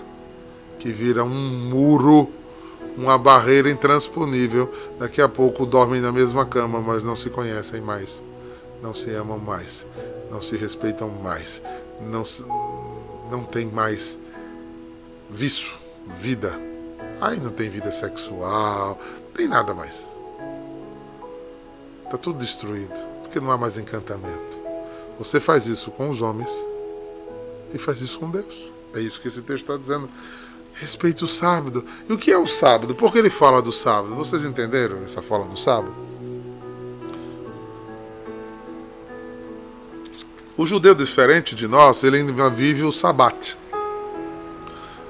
que 0.77 0.91
vira 0.91 1.23
um 1.23 1.67
muro, 1.67 2.29
uma 2.95 3.17
barreira 3.17 3.71
intransponível. 3.71 4.71
Daqui 4.99 5.19
a 5.19 5.27
pouco 5.27 5.65
dormem 5.65 5.99
na 5.99 6.11
mesma 6.11 6.45
cama, 6.45 6.79
mas 6.79 7.03
não 7.03 7.15
se 7.15 7.31
conhecem 7.31 7.81
mais, 7.81 8.21
não 8.81 8.93
se 8.93 9.09
amam 9.11 9.37
mais, 9.37 9.85
não 10.31 10.41
se 10.41 10.55
respeitam 10.55 11.09
mais, 11.09 11.61
não, 12.01 12.23
não 13.29 13.43
tem 13.43 13.65
mais 13.65 14.17
vício, 15.29 15.73
vida. 16.07 16.53
Aí 17.19 17.39
não 17.39 17.49
tem 17.49 17.69
vida 17.69 17.91
sexual, 17.91 18.99
não 19.25 19.31
tem 19.33 19.47
nada 19.47 19.73
mais. 19.73 20.09
Está 22.05 22.17
tudo 22.17 22.39
destruído, 22.39 22.93
porque 23.23 23.39
não 23.39 23.51
há 23.51 23.57
mais 23.57 23.77
encantamento. 23.77 24.57
Você 25.19 25.39
faz 25.39 25.65
isso 25.65 25.91
com 25.91 26.09
os 26.09 26.21
homens 26.21 26.51
e 27.73 27.77
faz 27.77 28.01
isso 28.01 28.19
com 28.19 28.29
Deus. 28.29 28.71
É 28.93 28.99
isso 28.99 29.19
que 29.19 29.27
esse 29.27 29.41
texto 29.41 29.63
está 29.63 29.77
dizendo. 29.77 30.09
Respeite 30.73 31.23
o 31.23 31.27
sábado. 31.27 31.83
E 32.07 32.13
o 32.13 32.17
que 32.17 32.31
é 32.31 32.37
o 32.37 32.47
sábado? 32.47 32.93
Por 32.93 33.11
que 33.11 33.17
ele 33.17 33.29
fala 33.29 33.61
do 33.61 33.71
sábado? 33.71 34.15
Vocês 34.15 34.45
entenderam 34.45 35.03
essa 35.03 35.21
fala 35.21 35.45
do 35.45 35.57
sábado? 35.57 35.93
O 40.57 40.65
judeu 40.65 40.95
diferente 40.95 41.53
de 41.53 41.67
nós, 41.67 42.03
ele 42.03 42.17
ainda 42.17 42.49
vive 42.49 42.83
o 42.83 42.91
sabat. 42.91 43.55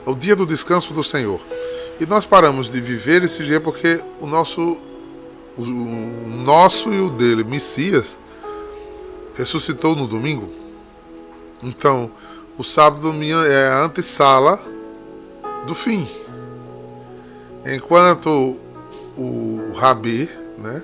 O 0.06 0.14
dia 0.14 0.36
do 0.36 0.46
descanso 0.46 0.94
do 0.94 1.04
Senhor. 1.04 1.40
E 2.02 2.06
nós 2.06 2.26
paramos 2.26 2.70
de 2.70 2.82
viver 2.82 3.24
esse 3.24 3.44
dia 3.44 3.62
porque 3.62 4.04
o 4.20 4.28
nosso 4.28 4.78
o 5.58 6.30
nosso 6.30 6.94
e 6.94 7.00
o 7.00 7.10
dele, 7.10 7.44
Messias, 7.44 8.18
ressuscitou 9.36 9.96
no 9.96 10.06
domingo. 10.06 10.50
Então, 11.64 12.12
o 12.58 12.64
sábado 12.64 13.12
é 13.48 13.68
a 13.70 13.84
antessala 13.84 14.62
do 15.66 15.74
fim. 15.74 16.08
Enquanto 17.66 18.56
o 19.18 19.74
Rabi, 19.76 20.30
né, 20.60 20.84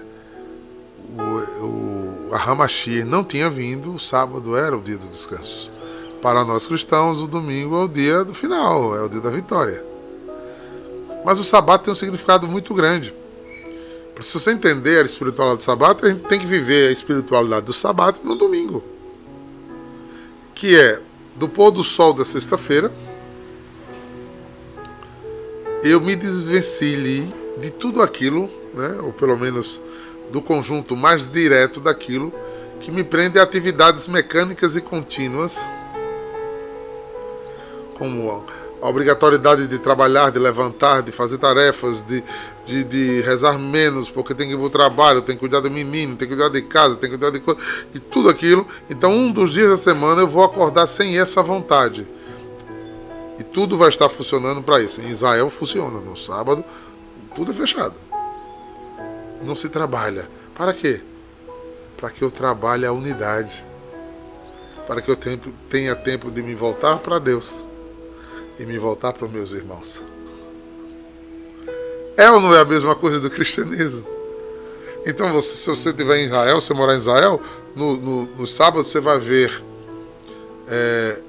o 2.33 2.35
Ahamashir 2.35 3.05
não 3.05 3.23
tinha 3.23 3.47
vindo, 3.47 3.93
o 3.93 3.99
sábado 3.99 4.57
era 4.57 4.75
o 4.75 4.81
dia 4.81 4.97
do 4.97 5.07
descanso. 5.07 5.69
Para 6.19 6.43
nós 6.43 6.65
cristãos, 6.65 7.21
o 7.21 7.27
domingo 7.27 7.75
é 7.75 7.83
o 7.83 7.87
dia 7.87 8.23
do 8.23 8.33
final, 8.33 8.97
é 8.97 9.03
o 9.03 9.07
dia 9.07 9.21
da 9.21 9.29
vitória. 9.29 9.85
Mas 11.23 11.37
o 11.37 11.43
sabato 11.43 11.83
tem 11.85 11.91
um 11.91 11.95
significado 11.95 12.47
muito 12.47 12.73
grande. 12.73 13.13
Se 14.19 14.33
você 14.39 14.51
entender 14.51 15.03
a 15.03 15.05
espiritualidade 15.05 15.59
do 15.59 15.63
sabato, 15.63 16.05
a 16.07 16.09
gente 16.09 16.23
tem 16.23 16.39
que 16.39 16.45
viver 16.47 16.87
a 16.87 16.91
espiritualidade 16.91 17.67
do 17.67 17.73
sabato 17.73 18.21
no 18.23 18.35
domingo. 18.35 18.83
Que 20.55 20.75
é 20.75 20.99
do 21.35 21.47
pôr 21.47 21.69
do 21.69 21.83
sol 21.83 22.13
da 22.13 22.25
sexta-feira 22.25 22.91
eu 25.83 25.99
me 25.99 26.15
desvencilhe 26.15 27.31
de 27.57 27.69
tudo 27.69 28.01
aquilo, 28.01 28.49
né, 28.73 28.99
ou 29.03 29.11
pelo 29.11 29.37
menos 29.37 29.81
do 30.33 30.41
conjunto 30.41 30.97
mais 30.97 31.27
direto 31.27 31.79
daquilo 31.79 32.33
que 32.81 32.91
me 32.91 33.03
prende 33.03 33.39
a 33.39 33.43
atividades 33.43 34.07
mecânicas 34.07 34.75
e 34.75 34.81
contínuas, 34.81 35.63
como 37.95 38.43
a 38.81 38.89
obrigatoriedade 38.89 39.67
de 39.67 39.77
trabalhar, 39.77 40.31
de 40.31 40.39
levantar, 40.39 41.03
de 41.03 41.11
fazer 41.11 41.37
tarefas, 41.37 42.01
de, 42.01 42.23
de, 42.65 42.83
de 42.83 43.21
rezar 43.21 43.59
menos, 43.59 44.09
porque 44.09 44.33
tem 44.33 44.47
que 44.47 44.55
ir 44.55 44.57
para 44.57 44.65
o 44.65 44.69
trabalho, 44.71 45.21
tem 45.21 45.35
que 45.35 45.39
cuidar 45.39 45.59
do 45.59 45.69
menino, 45.69 46.15
tem 46.15 46.27
que 46.27 46.35
cuidar 46.35 46.49
de 46.49 46.63
casa, 46.63 46.95
tem 46.95 47.11
que 47.11 47.15
cuidar 47.15 47.31
de 47.31 47.39
coisa, 47.39 47.61
e 47.93 47.99
tudo 47.99 48.27
aquilo. 48.27 48.67
Então, 48.89 49.11
um 49.13 49.31
dos 49.31 49.53
dias 49.53 49.69
da 49.69 49.77
semana 49.77 50.21
eu 50.21 50.27
vou 50.27 50.43
acordar 50.43 50.87
sem 50.87 51.19
essa 51.19 51.43
vontade. 51.43 52.07
E 53.37 53.43
tudo 53.43 53.77
vai 53.77 53.89
estar 53.89 54.09
funcionando 54.09 54.63
para 54.63 54.81
isso. 54.81 54.99
Em 54.99 55.11
Israel 55.11 55.51
funciona. 55.51 55.99
No 55.99 56.17
sábado, 56.17 56.65
tudo 57.35 57.51
é 57.51 57.53
fechado. 57.53 57.93
Não 59.43 59.55
se 59.55 59.69
trabalha. 59.69 60.27
Para 60.55 60.73
quê? 60.73 61.01
Para 61.97 62.09
que 62.09 62.21
eu 62.21 62.31
trabalhe 62.31 62.85
a 62.85 62.91
unidade. 62.91 63.63
Para 64.87 65.01
que 65.01 65.09
eu 65.09 65.17
tenha 65.69 65.95
tempo 65.95 66.31
de 66.31 66.41
me 66.41 66.55
voltar 66.55 66.97
para 66.97 67.19
Deus 67.19 67.65
e 68.59 68.65
me 68.65 68.77
voltar 68.77 69.13
para 69.13 69.27
meus 69.27 69.51
irmãos. 69.51 70.03
É 72.15 72.29
ou 72.29 72.39
não 72.39 72.53
é 72.53 72.59
a 72.59 72.65
mesma 72.65 72.95
coisa 72.95 73.19
do 73.19 73.29
cristianismo? 73.29 74.07
Então, 75.05 75.31
você, 75.31 75.55
se 75.55 75.69
você 75.69 75.89
estiver 75.89 76.17
em 76.17 76.25
Israel, 76.25 76.61
se 76.61 76.73
morar 76.73 76.93
em 76.93 76.97
Israel, 76.97 77.41
no, 77.75 77.97
no, 77.97 78.25
no 78.25 78.47
sábado 78.47 78.85
você 78.85 78.99
vai 78.99 79.19
ver 79.19 79.63
é, 80.67 81.19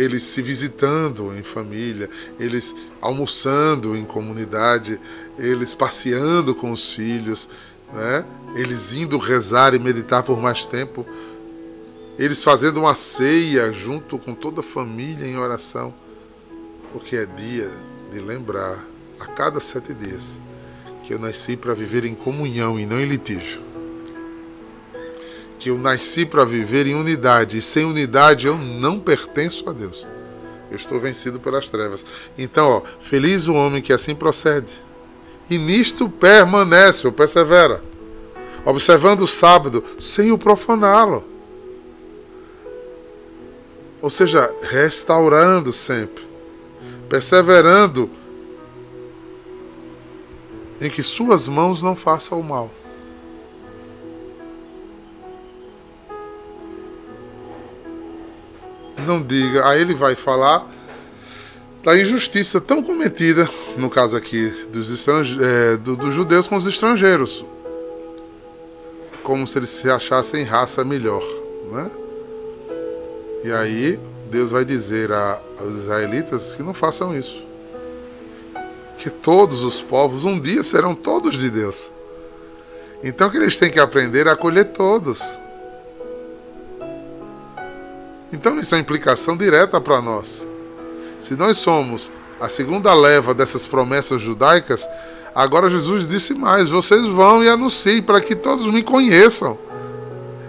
eles 0.00 0.24
se 0.24 0.40
visitando 0.40 1.36
em 1.36 1.42
família, 1.42 2.08
eles 2.38 2.74
almoçando 3.02 3.94
em 3.94 4.04
comunidade, 4.04 4.98
eles 5.38 5.74
passeando 5.74 6.54
com 6.54 6.72
os 6.72 6.94
filhos, 6.94 7.50
né? 7.92 8.24
eles 8.54 8.92
indo 8.94 9.18
rezar 9.18 9.74
e 9.74 9.78
meditar 9.78 10.22
por 10.22 10.40
mais 10.40 10.64
tempo, 10.64 11.06
eles 12.18 12.42
fazendo 12.42 12.80
uma 12.80 12.94
ceia 12.94 13.70
junto 13.72 14.18
com 14.18 14.34
toda 14.34 14.60
a 14.60 14.64
família 14.64 15.26
em 15.26 15.36
oração, 15.36 15.92
porque 16.92 17.16
é 17.16 17.26
dia 17.26 17.70
de 18.10 18.20
lembrar 18.20 18.82
a 19.18 19.26
cada 19.26 19.60
sete 19.60 19.92
dias 19.92 20.38
que 21.04 21.12
eu 21.12 21.18
nasci 21.18 21.58
para 21.58 21.74
viver 21.74 22.06
em 22.06 22.14
comunhão 22.14 22.80
e 22.80 22.86
não 22.86 22.98
em 22.98 23.04
litígio 23.04 23.69
que 25.60 25.68
eu 25.68 25.76
nasci 25.76 26.24
para 26.24 26.42
viver 26.42 26.86
em 26.86 26.94
unidade, 26.94 27.58
e 27.58 27.62
sem 27.62 27.84
unidade 27.84 28.46
eu 28.46 28.56
não 28.56 28.98
pertenço 28.98 29.68
a 29.68 29.72
Deus. 29.74 30.06
Eu 30.70 30.76
estou 30.76 30.98
vencido 30.98 31.38
pelas 31.38 31.68
trevas. 31.68 32.04
Então, 32.38 32.68
ó, 32.68 32.82
feliz 33.00 33.46
o 33.46 33.52
homem 33.52 33.82
que 33.82 33.92
assim 33.92 34.14
procede. 34.14 34.72
E 35.50 35.58
nisto 35.58 36.08
permanece 36.08 37.06
ou 37.06 37.12
persevera, 37.12 37.84
observando 38.64 39.20
o 39.20 39.28
sábado 39.28 39.84
sem 39.98 40.32
o 40.32 40.38
profaná-lo. 40.38 41.24
Ou 44.00 44.08
seja, 44.08 44.50
restaurando 44.62 45.74
sempre, 45.74 46.24
perseverando 47.06 48.08
em 50.80 50.88
que 50.88 51.02
suas 51.02 51.46
mãos 51.46 51.82
não 51.82 51.94
façam 51.94 52.40
o 52.40 52.44
mal. 52.44 52.70
Não 59.06 59.22
diga. 59.22 59.68
Aí 59.68 59.80
ele 59.80 59.94
vai 59.94 60.14
falar 60.14 60.66
da 61.82 61.98
injustiça 61.98 62.60
tão 62.60 62.82
cometida, 62.82 63.48
no 63.76 63.88
caso 63.88 64.16
aqui 64.16 64.48
dos, 64.70 65.06
é, 65.38 65.76
do, 65.78 65.96
dos 65.96 66.14
judeus 66.14 66.46
com 66.46 66.56
os 66.56 66.66
estrangeiros, 66.66 67.44
como 69.22 69.46
se 69.46 69.58
eles 69.58 69.70
se 69.70 69.90
achassem 69.90 70.44
raça 70.44 70.84
melhor, 70.84 71.24
né? 71.72 71.90
E 73.42 73.50
aí 73.50 73.98
Deus 74.30 74.50
vai 74.50 74.64
dizer 74.64 75.10
a, 75.10 75.40
aos 75.58 75.74
israelitas 75.74 76.52
que 76.52 76.62
não 76.62 76.74
façam 76.74 77.16
isso, 77.16 77.42
que 78.98 79.08
todos 79.08 79.64
os 79.64 79.80
povos 79.80 80.24
um 80.24 80.38
dia 80.38 80.62
serão 80.62 80.94
todos 80.94 81.38
de 81.38 81.48
Deus. 81.48 81.90
Então 83.02 83.30
que 83.30 83.38
eles 83.38 83.56
têm 83.56 83.70
que 83.70 83.80
aprender 83.80 84.28
a 84.28 84.32
acolher 84.32 84.66
todos. 84.66 85.38
Então 88.32 88.58
isso 88.58 88.74
é 88.74 88.78
uma 88.78 88.82
implicação 88.82 89.36
direta 89.36 89.80
para 89.80 90.00
nós. 90.00 90.46
Se 91.18 91.36
nós 91.36 91.58
somos 91.58 92.10
a 92.40 92.48
segunda 92.48 92.94
leva 92.94 93.34
dessas 93.34 93.66
promessas 93.66 94.22
judaicas, 94.22 94.88
agora 95.34 95.68
Jesus 95.68 96.08
disse 96.08 96.32
mais: 96.32 96.70
vocês 96.70 97.06
vão 97.06 97.44
e 97.44 97.48
anunciem 97.48 98.02
para 98.02 98.20
que 98.20 98.34
todos 98.34 98.66
me 98.66 98.82
conheçam. 98.82 99.58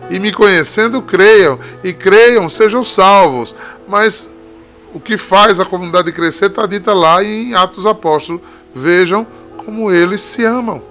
E 0.09 0.19
me 0.19 0.31
conhecendo, 0.31 1.01
creiam, 1.01 1.57
e 1.83 1.93
creiam, 1.93 2.49
sejam 2.49 2.83
salvos. 2.83 3.55
Mas 3.87 4.35
o 4.93 4.99
que 4.99 5.17
faz 5.17 5.59
a 5.59 5.65
comunidade 5.65 6.11
crescer 6.11 6.47
está 6.47 6.65
dita 6.65 6.93
lá 6.93 7.23
em 7.23 7.53
Atos 7.53 7.85
Apóstolos. 7.85 8.41
Vejam 8.75 9.25
como 9.57 9.91
eles 9.91 10.21
se 10.21 10.43
amam. 10.43 10.81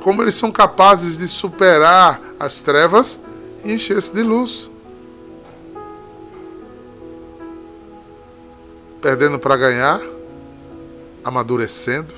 Como 0.00 0.22
eles 0.22 0.34
são 0.34 0.50
capazes 0.50 1.18
de 1.18 1.28
superar 1.28 2.20
as 2.38 2.60
trevas 2.62 3.20
e 3.64 3.72
encher-se 3.72 4.12
de 4.12 4.22
luz. 4.22 4.68
Perdendo 9.06 9.38
para 9.38 9.56
ganhar, 9.56 10.02
amadurecendo, 11.22 12.12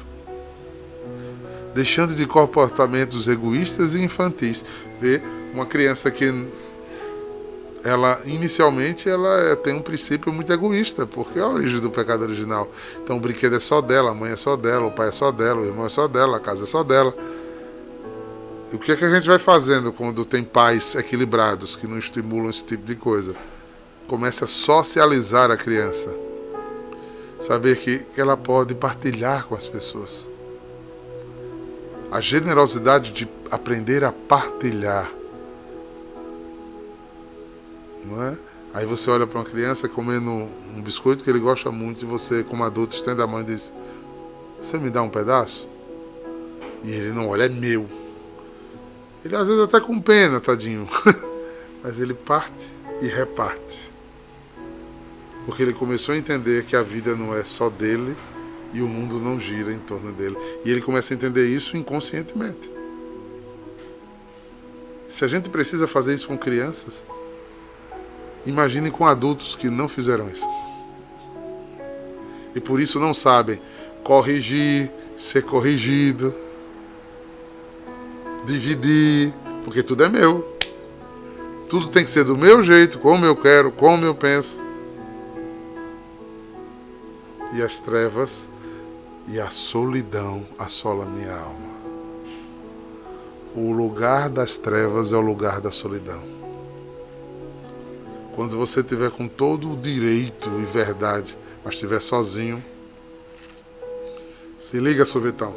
deixando 1.75 2.15
de 2.15 2.25
comportamentos 2.25 3.29
egoístas 3.29 3.93
e 3.93 4.03
infantis. 4.03 4.65
Vê 4.99 5.21
uma 5.53 5.67
criança 5.67 6.11
que 6.11 6.47
ela 7.85 8.19
inicialmente 8.25 9.07
ela 9.07 9.39
é, 9.39 9.55
tem 9.55 9.75
um 9.75 9.83
princípio 9.83 10.33
muito 10.33 10.51
egoísta, 10.51 11.07
porque 11.07 11.39
é 11.39 11.43
a 11.43 11.49
origem 11.49 11.79
do 11.79 11.91
pecado 11.91 12.23
original. 12.23 12.73
Então 13.05 13.19
o 13.19 13.21
brinquedo 13.21 13.57
é 13.57 13.61
só 13.61 13.83
dela, 13.83 14.13
a 14.13 14.15
mãe 14.15 14.33
é 14.33 14.37
só 14.37 14.57
dela, 14.57 14.87
o 14.87 14.91
pai 14.91 15.11
é 15.11 15.13
só 15.13 15.31
dela, 15.31 15.61
o 15.61 15.67
irmão 15.67 15.85
é 15.85 15.91
só 15.91 16.09
dela, 16.09 16.39
a 16.39 16.41
casa 16.41 16.65
é 16.65 16.67
só 16.67 16.83
dela. 16.83 17.15
E 18.73 18.77
o 18.77 18.79
que, 18.79 18.93
é 18.93 18.97
que 18.97 19.05
a 19.05 19.11
gente 19.11 19.27
vai 19.27 19.39
fazendo 19.39 19.93
quando 19.93 20.25
tem 20.25 20.43
pais 20.43 20.95
equilibrados 20.95 21.77
que 21.77 21.87
não 21.87 21.99
estimulam 21.99 22.49
esse 22.49 22.65
tipo 22.65 22.87
de 22.87 22.97
coisa? 22.97 23.35
Começa 24.07 24.47
a 24.47 24.49
socializar 24.49 25.51
a 25.51 25.57
criança 25.59 26.28
saber 27.41 27.77
que, 27.79 27.99
que 27.99 28.21
ela 28.21 28.37
pode 28.37 28.75
partilhar 28.75 29.47
com 29.47 29.55
as 29.55 29.67
pessoas. 29.67 30.27
A 32.11 32.21
generosidade 32.21 33.13
de 33.13 33.29
aprender 33.51 34.03
a 34.05 34.13
partilhar. 34.13 35.11
Não 38.05 38.23
é? 38.25 38.37
Aí 38.75 38.87
você 38.87 39.11
olha 39.11 39.27
para 39.27 39.39
uma 39.39 39.45
criança 39.45 39.89
comendo 39.89 40.31
um 40.31 40.83
biscoito 40.83 41.25
que 41.25 41.31
ele 41.31 41.39
gosta 41.39 41.71
muito 41.71 42.03
e 42.03 42.07
você, 42.07 42.43
como 42.43 42.65
adulto, 42.65 42.95
estende 42.95 43.21
a 43.23 43.27
mão 43.27 43.41
e 43.41 43.45
diz: 43.45 43.73
Você 44.61 44.79
me 44.79 44.91
dá 44.91 45.03
um 45.03 45.11
pedaço? 45.11 45.69
E 46.85 46.91
ele 46.91 47.13
não 47.13 47.29
olha, 47.29 47.45
é 47.45 47.49
meu. 47.49 47.89
Ele 49.25 49.35
às 49.35 49.49
vezes 49.49 49.63
até 49.63 49.81
com 49.81 50.01
pena, 50.01 50.41
tadinho. 50.41 50.89
Mas 51.83 52.01
ele 52.01 52.15
parte 52.15 52.73
e 53.01 53.07
reparte 53.07 53.91
porque 55.47 55.63
ele 55.63 55.73
começou 55.73 56.15
a 56.15 56.19
entender 56.19 56.65
que 56.65 56.77
a 56.77 56.83
vida 56.83 57.17
não 57.17 57.35
é 57.35 57.43
só 57.43 57.71
dele 57.71 58.15
e 58.73 58.83
o 58.83 58.89
mundo 58.89 59.19
não 59.19 59.41
gira 59.41 59.73
em 59.73 59.79
torno 59.79 60.13
dele. 60.13 60.37
E 60.65 60.71
ele 60.71 60.81
começa 60.81 61.15
a 61.15 61.17
entender 61.17 61.47
isso 61.47 61.77
inconscientemente. 61.77 62.71
Se 65.09 65.25
a 65.25 65.29
gente 65.29 65.49
precisa 65.49 65.89
fazer 65.89 66.15
isso 66.15 66.29
com 66.29 66.37
crianças, 66.37 67.03
imagine 68.45 68.91
com 68.91 69.07
adultos 69.07 69.57
que 69.57 69.71
não 69.71 69.89
fizeram 69.89 70.29
isso. 70.29 70.49
E 72.55 72.61
por 72.61 72.81
isso 72.81 73.01
não 73.01 73.15
sabem 73.15 73.61
corrigir, 74.05 74.91
ser 75.17 75.43
corrigido, 75.45 76.35
dividir, 78.45 79.33
porque 79.65 79.83
tudo 79.83 80.05
é 80.05 80.09
meu. 80.11 80.57
Tudo 81.71 81.89
tem 81.89 82.05
que 82.05 82.11
ser 82.11 82.25
do 82.25 82.37
meu 82.37 82.63
jeito, 82.63 82.99
como 82.99 83.25
eu 83.25 83.37
quero, 83.37 83.71
como 83.71 84.05
eu 84.05 84.15
penso 84.15 84.68
e 87.53 87.63
as 87.63 87.79
trevas 87.79 88.49
e 89.27 89.41
a 89.41 89.51
solidão 89.51 90.47
assola 90.59 91.05
minha 91.05 91.35
alma. 91.35 91.79
O 93.55 93.73
lugar 93.73 94.29
das 94.29 94.57
trevas 94.57 95.13
é 95.13 95.17
o 95.17 95.21
lugar 95.21 95.61
da 95.61 95.71
solidão. 95.71 96.23
Quando 98.35 98.57
você 98.57 98.83
tiver 98.83 99.11
com 99.11 99.27
todo 99.27 99.73
o 99.73 99.77
direito 99.77 100.49
e 100.61 100.65
verdade, 100.65 101.37
mas 101.65 101.75
estiver 101.75 102.01
sozinho, 102.01 102.63
se 104.59 104.79
liga, 104.79 105.05
sorvetão. 105.05 105.55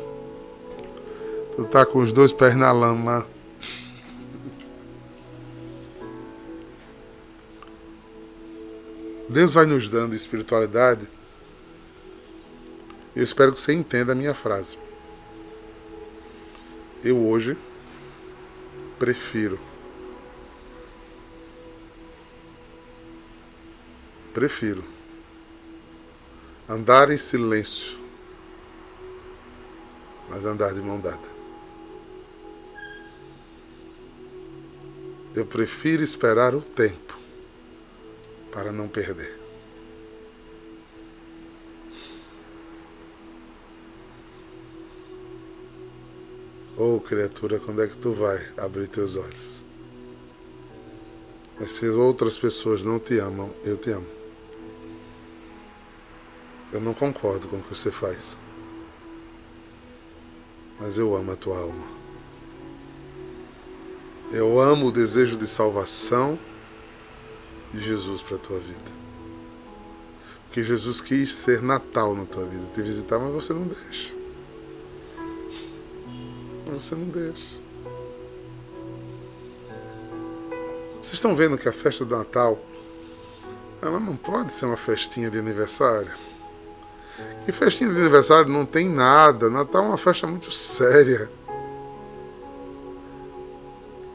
Tu 1.55 1.65
tá 1.65 1.85
com 1.85 1.99
os 1.99 2.11
dois 2.11 2.31
pés 2.31 2.55
na 2.55 2.71
lama. 2.71 3.25
Deus 9.29 9.53
vai 9.53 9.65
nos 9.65 9.87
dando 9.87 10.15
espiritualidade 10.15 11.07
eu 13.15 13.23
espero 13.23 13.53
que 13.53 13.59
você 13.59 13.73
entenda 13.73 14.11
a 14.11 14.15
minha 14.15 14.33
frase. 14.33 14.77
Eu 17.03 17.17
hoje 17.17 17.57
prefiro 18.99 19.59
prefiro 24.33 24.83
andar 26.67 27.11
em 27.11 27.17
silêncio, 27.17 27.97
mas 30.29 30.45
andar 30.45 30.73
de 30.73 30.81
mão 30.81 30.99
dada. 30.99 31.29
Eu 35.35 35.45
prefiro 35.45 36.01
esperar 36.01 36.53
o 36.53 36.61
tempo 36.61 37.17
para 38.51 38.71
não 38.71 38.87
perder. 38.87 39.40
Oh, 46.83 46.99
criatura, 46.99 47.59
quando 47.59 47.83
é 47.83 47.87
que 47.87 47.95
tu 47.95 48.11
vai 48.11 48.43
abrir 48.57 48.87
teus 48.87 49.15
olhos? 49.15 49.61
Mas 51.59 51.73
se 51.73 51.87
outras 51.87 52.39
pessoas 52.39 52.83
não 52.83 52.97
te 52.97 53.19
amam, 53.19 53.53
eu 53.63 53.77
te 53.77 53.91
amo. 53.91 54.07
Eu 56.73 56.81
não 56.81 56.95
concordo 56.95 57.47
com 57.47 57.57
o 57.57 57.61
que 57.61 57.69
você 57.69 57.91
faz. 57.91 58.35
Mas 60.79 60.97
eu 60.97 61.15
amo 61.15 61.31
a 61.31 61.35
tua 61.35 61.59
alma. 61.59 61.85
Eu 64.31 64.59
amo 64.59 64.87
o 64.87 64.91
desejo 64.91 65.37
de 65.37 65.45
salvação 65.45 66.39
de 67.71 67.79
Jesus 67.79 68.23
para 68.23 68.37
a 68.37 68.39
tua 68.39 68.57
vida. 68.57 68.91
Porque 70.47 70.63
Jesus 70.63 70.99
quis 70.99 71.31
ser 71.31 71.61
Natal 71.61 72.15
na 72.15 72.25
tua 72.25 72.43
vida, 72.43 72.65
te 72.73 72.81
visitar, 72.81 73.19
mas 73.19 73.31
você 73.31 73.53
não 73.53 73.67
deixa 73.67 74.20
você 76.75 76.95
não 76.95 77.05
deixa. 77.05 77.59
Vocês 81.01 81.13
estão 81.13 81.35
vendo 81.35 81.57
que 81.57 81.67
a 81.67 81.73
festa 81.73 82.05
do 82.05 82.15
Natal, 82.15 82.59
ela 83.81 83.99
não 83.99 84.15
pode 84.15 84.53
ser 84.53 84.65
uma 84.65 84.77
festinha 84.77 85.29
de 85.29 85.39
aniversário. 85.39 86.11
Que 87.43 87.51
festinha 87.51 87.89
de 87.89 87.99
aniversário 87.99 88.47
não 88.47 88.65
tem 88.65 88.87
nada. 88.87 89.49
Natal 89.49 89.83
é 89.83 89.87
uma 89.87 89.97
festa 89.97 90.27
muito 90.27 90.51
séria. 90.51 91.29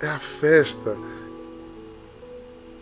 É 0.00 0.06
a 0.06 0.18
festa 0.18 0.96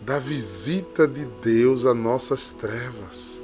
da 0.01 0.19
visita 0.19 1.07
de 1.07 1.25
Deus 1.25 1.83
a 1.83 1.93
nossas 1.95 2.51
trevas, 2.51 3.39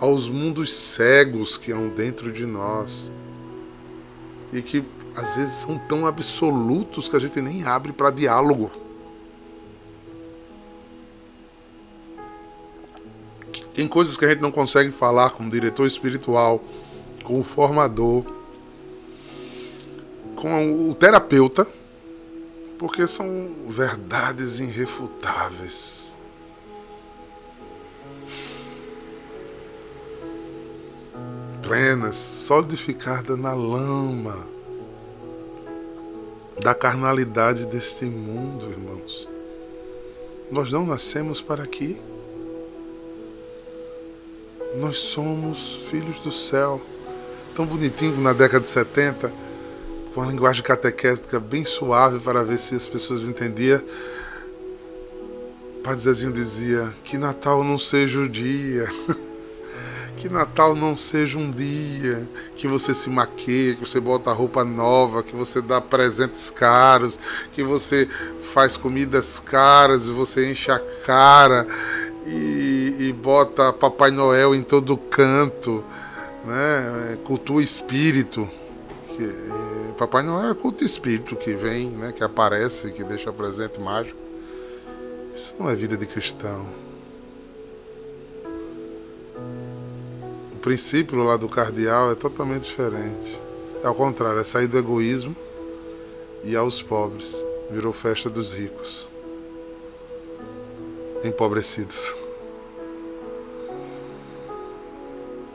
aos 0.00 0.26
mundos 0.26 0.72
cegos 0.74 1.58
que 1.58 1.70
há 1.70 1.76
dentro 1.76 2.32
de 2.32 2.46
nós 2.46 3.10
e 4.52 4.62
que 4.62 4.84
às 5.16 5.36
vezes 5.36 5.54
são 5.54 5.78
tão 5.78 6.06
absolutos 6.06 7.08
que 7.08 7.16
a 7.16 7.18
gente 7.18 7.40
nem 7.40 7.64
abre 7.64 7.92
para 7.92 8.10
diálogo. 8.10 8.70
Tem 13.74 13.86
coisas 13.86 14.16
que 14.16 14.24
a 14.24 14.28
gente 14.28 14.40
não 14.40 14.50
consegue 14.50 14.90
falar 14.90 15.30
com 15.30 15.44
o 15.44 15.50
diretor 15.50 15.86
espiritual, 15.86 16.62
com 17.22 17.38
o 17.38 17.44
formador, 17.44 18.24
com 20.34 20.90
o 20.90 20.94
terapeuta, 20.94 21.66
porque 22.78 23.06
são 23.06 23.54
verdades 23.68 24.60
irrefutáveis. 24.60 25.97
Plenas, 31.68 32.16
solidificada 32.16 33.36
na 33.36 33.52
lama 33.52 34.46
da 36.62 36.74
carnalidade 36.74 37.66
deste 37.66 38.06
mundo, 38.06 38.70
irmãos. 38.70 39.28
Nós 40.50 40.72
não 40.72 40.86
nascemos 40.86 41.42
para 41.42 41.62
aqui. 41.62 42.00
Nós 44.76 44.96
somos 44.96 45.82
filhos 45.90 46.20
do 46.20 46.32
céu. 46.32 46.80
Tão 47.54 47.66
bonitinho 47.66 48.18
na 48.18 48.32
década 48.32 48.60
de 48.60 48.68
70, 48.68 49.30
com 50.14 50.22
a 50.22 50.26
linguagem 50.26 50.62
catequética 50.62 51.38
bem 51.38 51.66
suave 51.66 52.18
para 52.18 52.42
ver 52.42 52.58
se 52.58 52.74
as 52.74 52.86
pessoas 52.86 53.28
entendiam. 53.28 53.82
Padre 55.84 56.00
Zezinho 56.00 56.32
dizia: 56.32 56.94
Que 57.04 57.18
Natal 57.18 57.62
não 57.62 57.76
seja 57.78 58.20
o 58.20 58.28
dia. 58.28 58.88
Que 60.18 60.28
Natal 60.28 60.74
não 60.74 60.96
seja 60.96 61.38
um 61.38 61.48
dia 61.48 62.28
que 62.56 62.66
você 62.66 62.92
se 62.92 63.08
maqueia, 63.08 63.74
que 63.74 63.86
você 63.86 64.00
bota 64.00 64.32
roupa 64.32 64.64
nova, 64.64 65.22
que 65.22 65.34
você 65.34 65.62
dá 65.62 65.80
presentes 65.80 66.50
caros, 66.50 67.20
que 67.52 67.62
você 67.62 68.08
faz 68.52 68.76
comidas 68.76 69.38
caras 69.38 70.08
e 70.08 70.10
você 70.10 70.50
enche 70.50 70.72
a 70.72 70.80
cara 71.06 71.68
e, 72.26 72.96
e 72.98 73.12
bota 73.12 73.72
Papai 73.72 74.10
Noel 74.10 74.56
em 74.56 74.62
todo 74.62 74.96
canto, 74.96 75.84
né? 76.44 77.16
cultua 77.24 77.62
espírito. 77.62 78.48
Que, 79.16 79.32
Papai 79.96 80.24
Noel 80.24 80.50
é 80.50 80.54
culto 80.54 80.84
espírito 80.84 81.36
que 81.36 81.54
vem, 81.54 81.90
né? 81.90 82.12
que 82.12 82.24
aparece, 82.24 82.90
que 82.90 83.04
deixa 83.04 83.32
presente 83.32 83.80
mágico. 83.80 84.18
Isso 85.32 85.54
não 85.60 85.70
é 85.70 85.76
vida 85.76 85.96
de 85.96 86.06
cristão. 86.06 86.87
O 90.58 90.60
princípio 90.60 91.22
lá 91.22 91.36
do 91.36 91.48
cardeal 91.48 92.10
é 92.10 92.16
totalmente 92.16 92.64
diferente. 92.64 93.40
É 93.80 93.86
ao 93.86 93.94
contrário, 93.94 94.40
é 94.40 94.44
sair 94.44 94.66
do 94.66 94.76
egoísmo 94.76 95.36
e 96.42 96.56
aos 96.56 96.82
pobres. 96.82 97.32
Virou 97.70 97.92
festa 97.92 98.28
dos 98.28 98.52
ricos. 98.52 99.08
Empobrecidos. 101.22 102.12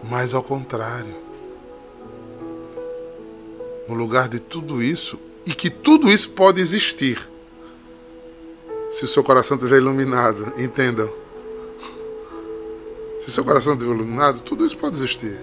Mas 0.09 0.33
ao 0.33 0.41
contrário. 0.41 1.13
No 3.89 3.95
lugar 3.95 4.29
de 4.29 4.39
tudo 4.39 4.81
isso, 4.81 5.19
e 5.45 5.53
que 5.53 5.69
tudo 5.69 6.09
isso 6.09 6.29
pode 6.29 6.61
existir, 6.61 7.29
se 8.89 9.03
o 9.03 9.07
seu 9.09 9.21
coração 9.21 9.57
estiver 9.57 9.79
iluminado, 9.79 10.53
entendam 10.57 11.13
se 13.23 13.31
seu 13.31 13.45
coração 13.45 13.73
estiver 13.73 13.93
iluminado, 13.93 14.41
tudo 14.41 14.65
isso 14.65 14.77
pode 14.77 14.97
existir. 14.97 15.39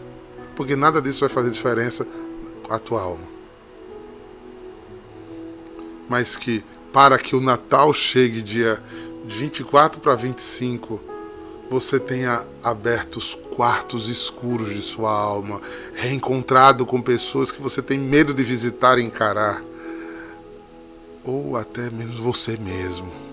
Porque 0.55 0.77
nada 0.77 1.01
disso 1.01 1.21
vai 1.21 1.31
fazer 1.31 1.51
diferença 1.51 2.07
a 2.69 2.79
tua 2.79 3.01
alma. 3.01 3.25
Mas 6.07 6.37
que 6.37 6.62
para 6.93 7.19
que 7.19 7.35
o 7.35 7.40
Natal 7.40 7.95
chegue 7.95 8.43
dia 8.43 8.83
24 9.25 9.99
para 9.99 10.14
25, 10.14 11.01
você 11.71 11.99
tenha 11.99 12.45
aberto 12.62 13.16
os 13.16 13.35
quartos 13.35 14.09
escuros 14.09 14.75
de 14.75 14.83
sua 14.83 15.11
alma, 15.11 15.62
reencontrado 15.95 16.85
com 16.85 17.01
pessoas 17.01 17.51
que 17.51 17.62
você 17.62 17.81
tem 17.81 17.99
medo 17.99 18.35
de 18.35 18.45
visitar 18.45 18.99
e 18.99 19.03
encarar, 19.03 19.62
ou 21.25 21.57
até 21.57 21.88
mesmo 21.88 22.23
você 22.23 22.59
mesmo 22.59 23.30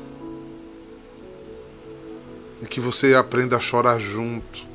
e 2.62 2.65
que 2.65 2.80
você 2.80 3.13
aprenda 3.13 3.56
a 3.56 3.60
chorar 3.60 4.00
junto, 4.00 4.65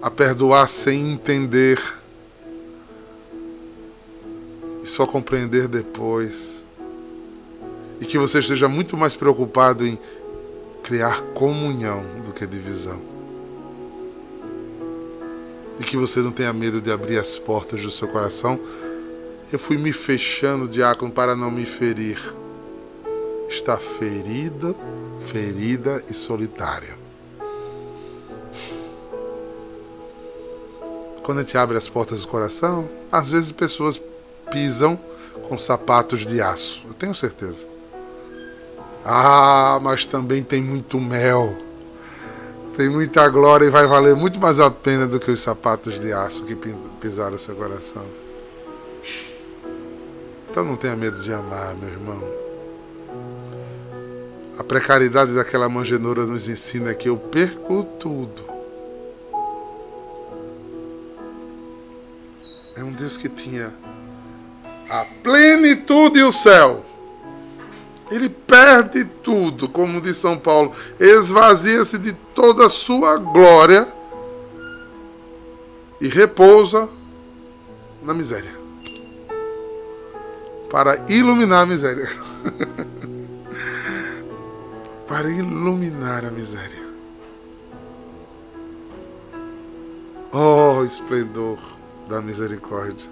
a 0.00 0.10
perdoar 0.10 0.68
sem 0.68 1.12
entender 1.12 1.80
e 4.82 4.86
só 4.86 5.06
compreender 5.06 5.66
depois. 5.66 6.64
E 8.00 8.04
que 8.04 8.18
você 8.18 8.38
esteja 8.38 8.68
muito 8.68 8.96
mais 8.96 9.14
preocupado 9.14 9.84
em 9.84 9.98
criar 10.82 11.20
comunhão 11.34 12.04
do 12.24 12.32
que 12.32 12.46
divisão. 12.46 13.00
E 15.80 15.82
que 15.82 15.96
você 15.96 16.20
não 16.20 16.30
tenha 16.30 16.52
medo 16.52 16.80
de 16.80 16.92
abrir 16.92 17.18
as 17.18 17.38
portas 17.38 17.82
do 17.82 17.90
seu 17.90 18.06
coração. 18.06 18.60
Eu 19.52 19.58
fui 19.58 19.76
me 19.76 19.92
fechando, 19.92 20.68
diácono, 20.68 21.10
para 21.10 21.34
não 21.34 21.50
me 21.50 21.66
ferir. 21.66 22.18
Está 23.48 23.76
ferido 23.76 24.76
ferida 25.26 26.02
e 26.08 26.14
solitária. 26.14 26.96
Quando 31.22 31.38
a 31.38 31.42
gente 31.42 31.58
abre 31.58 31.76
as 31.76 31.88
portas 31.88 32.22
do 32.22 32.28
coração, 32.28 32.88
às 33.10 33.30
vezes 33.30 33.50
pessoas 33.50 34.00
pisam 34.50 34.98
com 35.48 35.58
sapatos 35.58 36.24
de 36.24 36.40
aço, 36.40 36.82
eu 36.86 36.94
tenho 36.94 37.14
certeza. 37.14 37.66
Ah, 39.04 39.78
mas 39.82 40.06
também 40.06 40.42
tem 40.42 40.62
muito 40.62 41.00
mel. 41.00 41.54
Tem 42.76 42.88
muita 42.88 43.28
glória 43.28 43.64
e 43.64 43.70
vai 43.70 43.86
valer 43.86 44.14
muito 44.14 44.38
mais 44.38 44.60
a 44.60 44.70
pena 44.70 45.06
do 45.06 45.18
que 45.18 45.30
os 45.30 45.40
sapatos 45.40 45.98
de 45.98 46.12
aço 46.12 46.44
que 46.44 46.56
pisaram 47.00 47.38
seu 47.38 47.56
coração. 47.56 48.04
Então 50.50 50.64
não 50.64 50.76
tenha 50.76 50.94
medo 50.94 51.18
de 51.20 51.32
amar, 51.32 51.74
meu 51.74 51.88
irmão. 51.88 52.45
A 54.58 54.64
precariedade 54.64 55.34
daquela 55.34 55.68
manjedoura 55.68 56.24
nos 56.24 56.48
ensina 56.48 56.94
que 56.94 57.08
eu 57.08 57.16
perco 57.16 57.84
tudo. 57.98 58.44
É 62.74 62.82
um 62.82 62.92
Deus 62.92 63.16
que 63.16 63.28
tinha 63.28 63.72
a 64.88 65.04
plenitude 65.22 66.18
e 66.18 66.22
o 66.22 66.32
céu. 66.32 66.84
Ele 68.10 68.28
perde 68.28 69.04
tudo, 69.04 69.68
como 69.68 70.00
diz 70.00 70.16
São 70.16 70.38
Paulo, 70.38 70.72
esvazia-se 71.00 71.98
de 71.98 72.12
toda 72.34 72.66
a 72.66 72.70
sua 72.70 73.18
glória 73.18 73.88
e 76.00 76.08
repousa 76.08 76.88
na 78.02 78.14
miséria 78.14 78.66
para 80.70 81.04
iluminar 81.08 81.62
a 81.62 81.66
miséria. 81.66 82.08
para 85.06 85.30
iluminar 85.30 86.24
a 86.24 86.30
miséria. 86.30 86.84
Oh, 90.32 90.84
esplendor 90.84 91.58
da 92.08 92.20
misericórdia. 92.20 93.06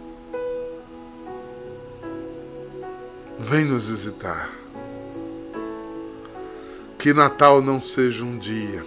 Vem 3.39 3.65
nos 3.65 3.89
visitar. 3.89 4.51
Que 6.99 7.15
Natal 7.15 7.63
não 7.63 7.81
seja 7.81 8.25
um 8.25 8.39
dia. 8.39 8.85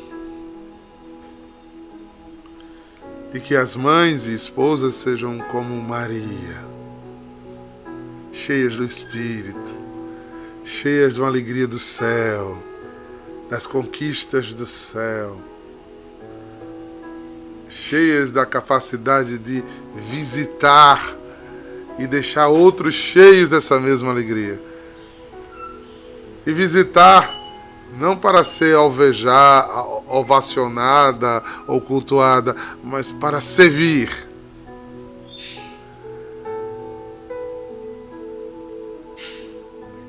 E 3.33 3.39
que 3.39 3.55
as 3.55 3.75
mães 3.75 4.27
e 4.27 4.33
esposas 4.33 4.95
sejam 4.95 5.39
como 5.51 5.81
Maria, 5.81 6.63
cheias 8.31 8.75
do 8.75 8.83
Espírito, 8.83 9.77
cheias 10.63 11.13
de 11.13 11.21
uma 11.21 11.27
alegria 11.27 11.67
do 11.67 11.77
céu 11.77 12.57
das 13.49 13.65
conquistas 13.65 14.53
do 14.53 14.65
céu, 14.65 15.37
cheias 17.69 18.31
da 18.31 18.45
capacidade 18.45 19.37
de 19.37 19.63
visitar 20.09 21.15
e 21.97 22.05
deixar 22.05 22.47
outros 22.47 22.93
cheios 22.93 23.49
dessa 23.49 23.79
mesma 23.79 24.11
alegria. 24.11 24.61
E 26.45 26.51
visitar 26.51 27.33
não 27.97 28.17
para 28.17 28.43
ser 28.43 28.75
alvejada, 28.75 29.81
ovacionada 30.07 31.43
ou 31.67 31.81
cultuada, 31.81 32.55
mas 32.83 33.11
para 33.11 33.41
servir. 33.41 34.27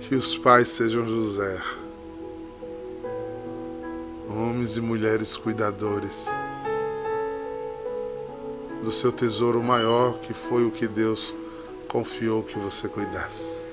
Que 0.09 0.15
os 0.15 0.37
pais 0.39 0.69
sejam 0.69 1.07
José 1.07 1.61
homens 4.59 4.77
e 4.77 4.81
mulheres 4.81 5.37
cuidadores 5.37 6.27
do 8.83 8.91
seu 8.91 9.13
tesouro 9.13 9.63
maior, 9.63 10.19
que 10.19 10.35
foi 10.35 10.65
o 10.65 10.71
que 10.73 10.89
Deus 10.89 11.33
confiou 11.87 12.43
que 12.43 12.59
você 12.59 12.89
cuidasse. 12.89 13.65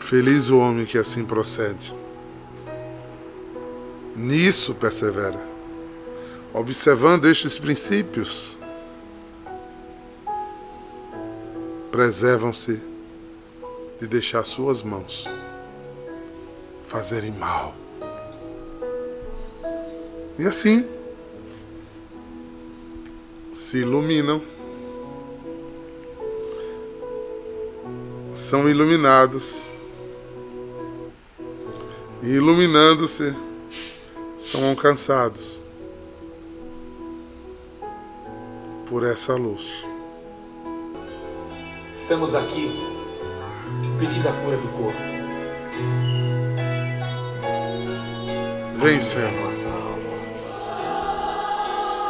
Feliz 0.00 0.50
o 0.50 0.58
homem 0.58 0.84
que 0.84 0.98
assim 0.98 1.24
procede. 1.24 1.94
Nisso 4.16 4.74
persevera. 4.74 5.40
Observando 6.52 7.26
estes 7.26 7.58
princípios, 7.58 8.58
preservam-se 11.92 12.80
de 14.00 14.08
deixar 14.08 14.42
suas 14.42 14.82
mãos 14.82 15.28
fazerem 16.92 17.30
mal. 17.30 17.74
E 20.38 20.46
assim 20.46 20.86
se 23.54 23.78
iluminam, 23.78 24.42
são 28.34 28.68
iluminados, 28.68 29.66
e 32.22 32.28
iluminando-se, 32.28 33.34
são 34.38 34.68
alcançados 34.68 35.62
por 38.86 39.02
essa 39.02 39.34
luz. 39.34 39.82
Estamos 41.96 42.34
aqui 42.34 42.70
pedindo 43.98 44.28
a 44.28 44.32
cura 44.32 44.56
do 44.58 44.68
corpo. 44.76 45.21
Vem, 48.82 49.00
Senhor. 49.00 49.30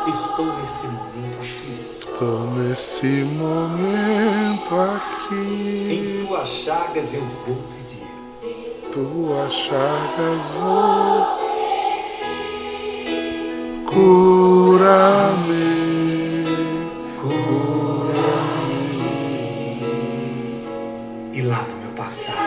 Estou 0.09 0.47
nesse 0.59 0.87
momento 0.87 1.39
aqui. 1.43 1.87
Estou 1.87 2.51
nesse 2.53 3.07
momento 3.07 4.75
aqui. 4.75 5.91
Em 5.93 6.27
tuas 6.27 6.49
chagas 6.49 7.13
eu 7.13 7.21
vou 7.21 7.57
pedir. 7.57 8.07
Tuas 8.91 9.53
chagas 9.53 10.51
vou. 10.59 11.27
Cura-me. 13.85 15.63
E 21.35 21.43
lava 21.43 21.69
meu 21.83 21.93
passado. 21.95 22.39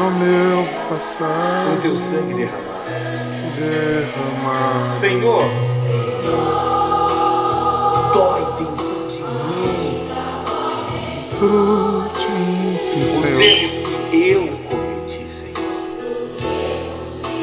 O 0.00 0.10
meu 0.10 0.66
passado. 0.88 1.74
Com 1.74 1.80
teu 1.82 1.94
sangue 1.94 2.32
derramado. 2.32 3.23
Derramado. 3.56 4.88
Senhor. 4.88 5.42
Dói 8.12 8.40
dentro 8.58 9.06
de 9.08 9.22
mim. 9.22 10.08
Sim, 12.78 13.02
Os 13.02 13.08
Senhor. 13.10 13.40
erros 13.40 13.80
que 14.10 14.28
eu 14.30 14.48
cometi, 14.68 15.26
Senhor. 15.28 15.54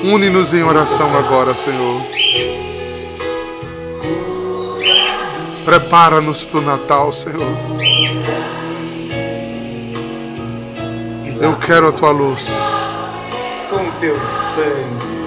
Une-nos 0.04 0.54
em 0.54 0.64
oração 0.64 1.16
agora, 1.18 1.54
Senhor. 1.54 2.02
Prepara-nos 5.66 6.44
para 6.44 6.60
o 6.60 6.62
Natal, 6.64 7.12
Senhor. 7.12 7.42
Eu 11.40 11.56
quero 11.58 11.88
a 11.88 11.92
tua 11.92 12.12
luz. 12.12 12.48
Com 13.70 13.90
teu 14.00 14.16
sangue. 14.16 15.21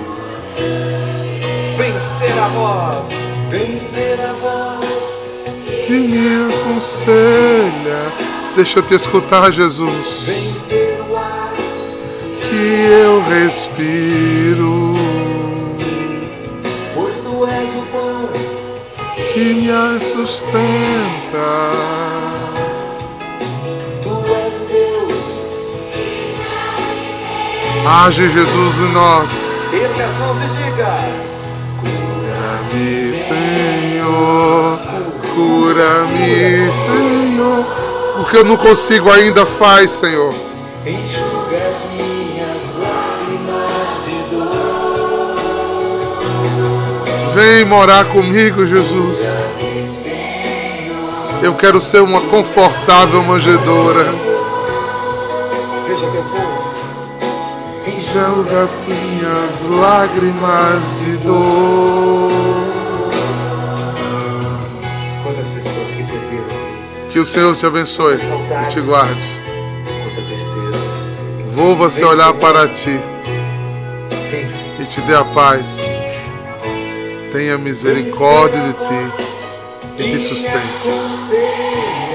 Vencer 2.05 2.39
a 2.39 2.49
voz. 2.49 3.09
Vencer 3.49 4.21
a 4.21 4.33
voz. 4.35 5.47
Que 5.87 5.93
me 5.95 6.53
aconselha. 6.53 8.13
Deixa 8.55 8.81
eu 8.81 8.83
te 8.83 8.95
escutar, 8.95 9.51
Jesus. 9.51 10.23
Vencer 10.27 11.01
o 11.09 11.17
ar. 11.17 11.51
Que 12.43 12.87
eu 12.91 13.23
respiro. 13.23 14.93
Pois 16.95 17.15
tu 17.17 17.47
és 17.47 17.71
o 17.71 17.83
pão. 17.91 18.29
Que 19.33 19.55
me 19.55 19.99
sustenta. 19.99 21.71
Tu 24.03 24.35
és 24.45 24.55
o 24.57 24.65
Deus. 24.69 25.31
Age, 27.87 28.29
Jesus, 28.29 28.79
em 28.79 28.93
nós. 28.93 29.31
Erga 29.73 30.05
as 30.05 30.17
mãos 30.19 30.37
e 30.43 30.47
diga. 30.49 31.34
Cura-me, 32.75 33.17
Senhor. 33.17 34.79
Cura-me, 35.35 36.73
Senhor. 36.73 37.65
O 38.21 38.25
que 38.25 38.37
eu 38.37 38.45
não 38.45 38.57
consigo 38.57 39.11
ainda 39.11 39.47
faz, 39.47 39.93
Senhor. 39.93 40.35
Enxuga 40.85 41.57
as 41.57 41.85
minhas 41.93 42.75
lágrimas 42.81 44.05
de 44.05 44.19
dor. 44.35 45.37
Vem 47.35 47.65
morar 47.65 48.05
comigo, 48.07 48.67
Jesus. 48.67 49.21
Eu 51.43 51.55
quero 51.55 51.81
ser 51.81 52.01
uma 52.01 52.21
confortável 52.23 53.23
manjedora. 53.23 54.13
Veja 55.87 56.07
teu 56.07 56.23
povo. 56.25 56.65
Enxuga 57.87 58.63
as 58.63 58.81
minhas 58.87 59.63
lágrimas 59.69 60.99
de 61.05 61.17
dor. 61.19 62.44
Que 67.11 67.21
o 67.21 67.25
Senhor 67.25 67.55
te 67.55 67.65
abençoe 67.65 68.15
e 68.15 68.71
te 68.71 68.81
guarde. 68.81 69.15
quanta 70.03 70.27
tristeza. 70.27 70.99
Vou 71.53 71.77
você 71.77 72.05
olhar 72.05 72.35
para 72.35 72.67
ti 72.69 72.99
e 74.81 74.85
te 74.87 75.01
dê 75.03 75.15
a 75.15 75.25
paz. 75.25 75.65
Tenha 77.33 77.57
misericórdia 77.57 78.61
de 78.61 78.73
ti 78.73 79.13
e 79.99 80.11
te 80.11 80.19
sustente. 80.19 80.89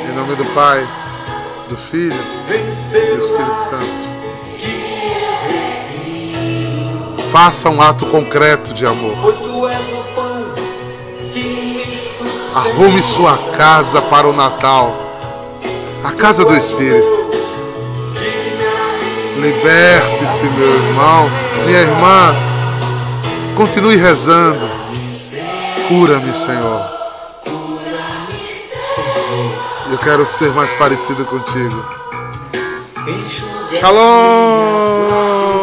Em 0.10 0.16
nome 0.16 0.36
do 0.36 0.46
Pai, 0.54 0.86
do 1.70 1.78
Filho 1.78 2.14
e 2.50 3.16
do 3.16 3.24
Espírito 3.24 3.58
Santo. 3.58 4.10
Faça 7.32 7.70
um 7.70 7.82
ato 7.82 8.06
concreto 8.08 8.74
de 8.74 8.86
amor. 8.86 9.16
Arrume 12.56 13.04
sua 13.04 13.38
casa 13.56 14.02
para 14.02 14.28
o 14.28 14.34
Natal. 14.34 14.96
A 16.04 16.12
casa 16.12 16.44
do 16.44 16.56
Espírito. 16.56 17.30
Liberte-se, 19.38 20.44
meu 20.46 20.70
irmão, 20.70 21.30
minha 21.66 21.80
irmã. 21.80 22.36
Continue 23.56 23.96
rezando. 23.96 24.70
Cura-me, 25.88 26.34
Senhor. 26.34 26.82
Eu 29.92 29.98
quero 29.98 30.26
ser 30.26 30.52
mais 30.52 30.74
parecido 30.74 31.26
contigo. 31.26 31.84
Shalom! 33.80 35.59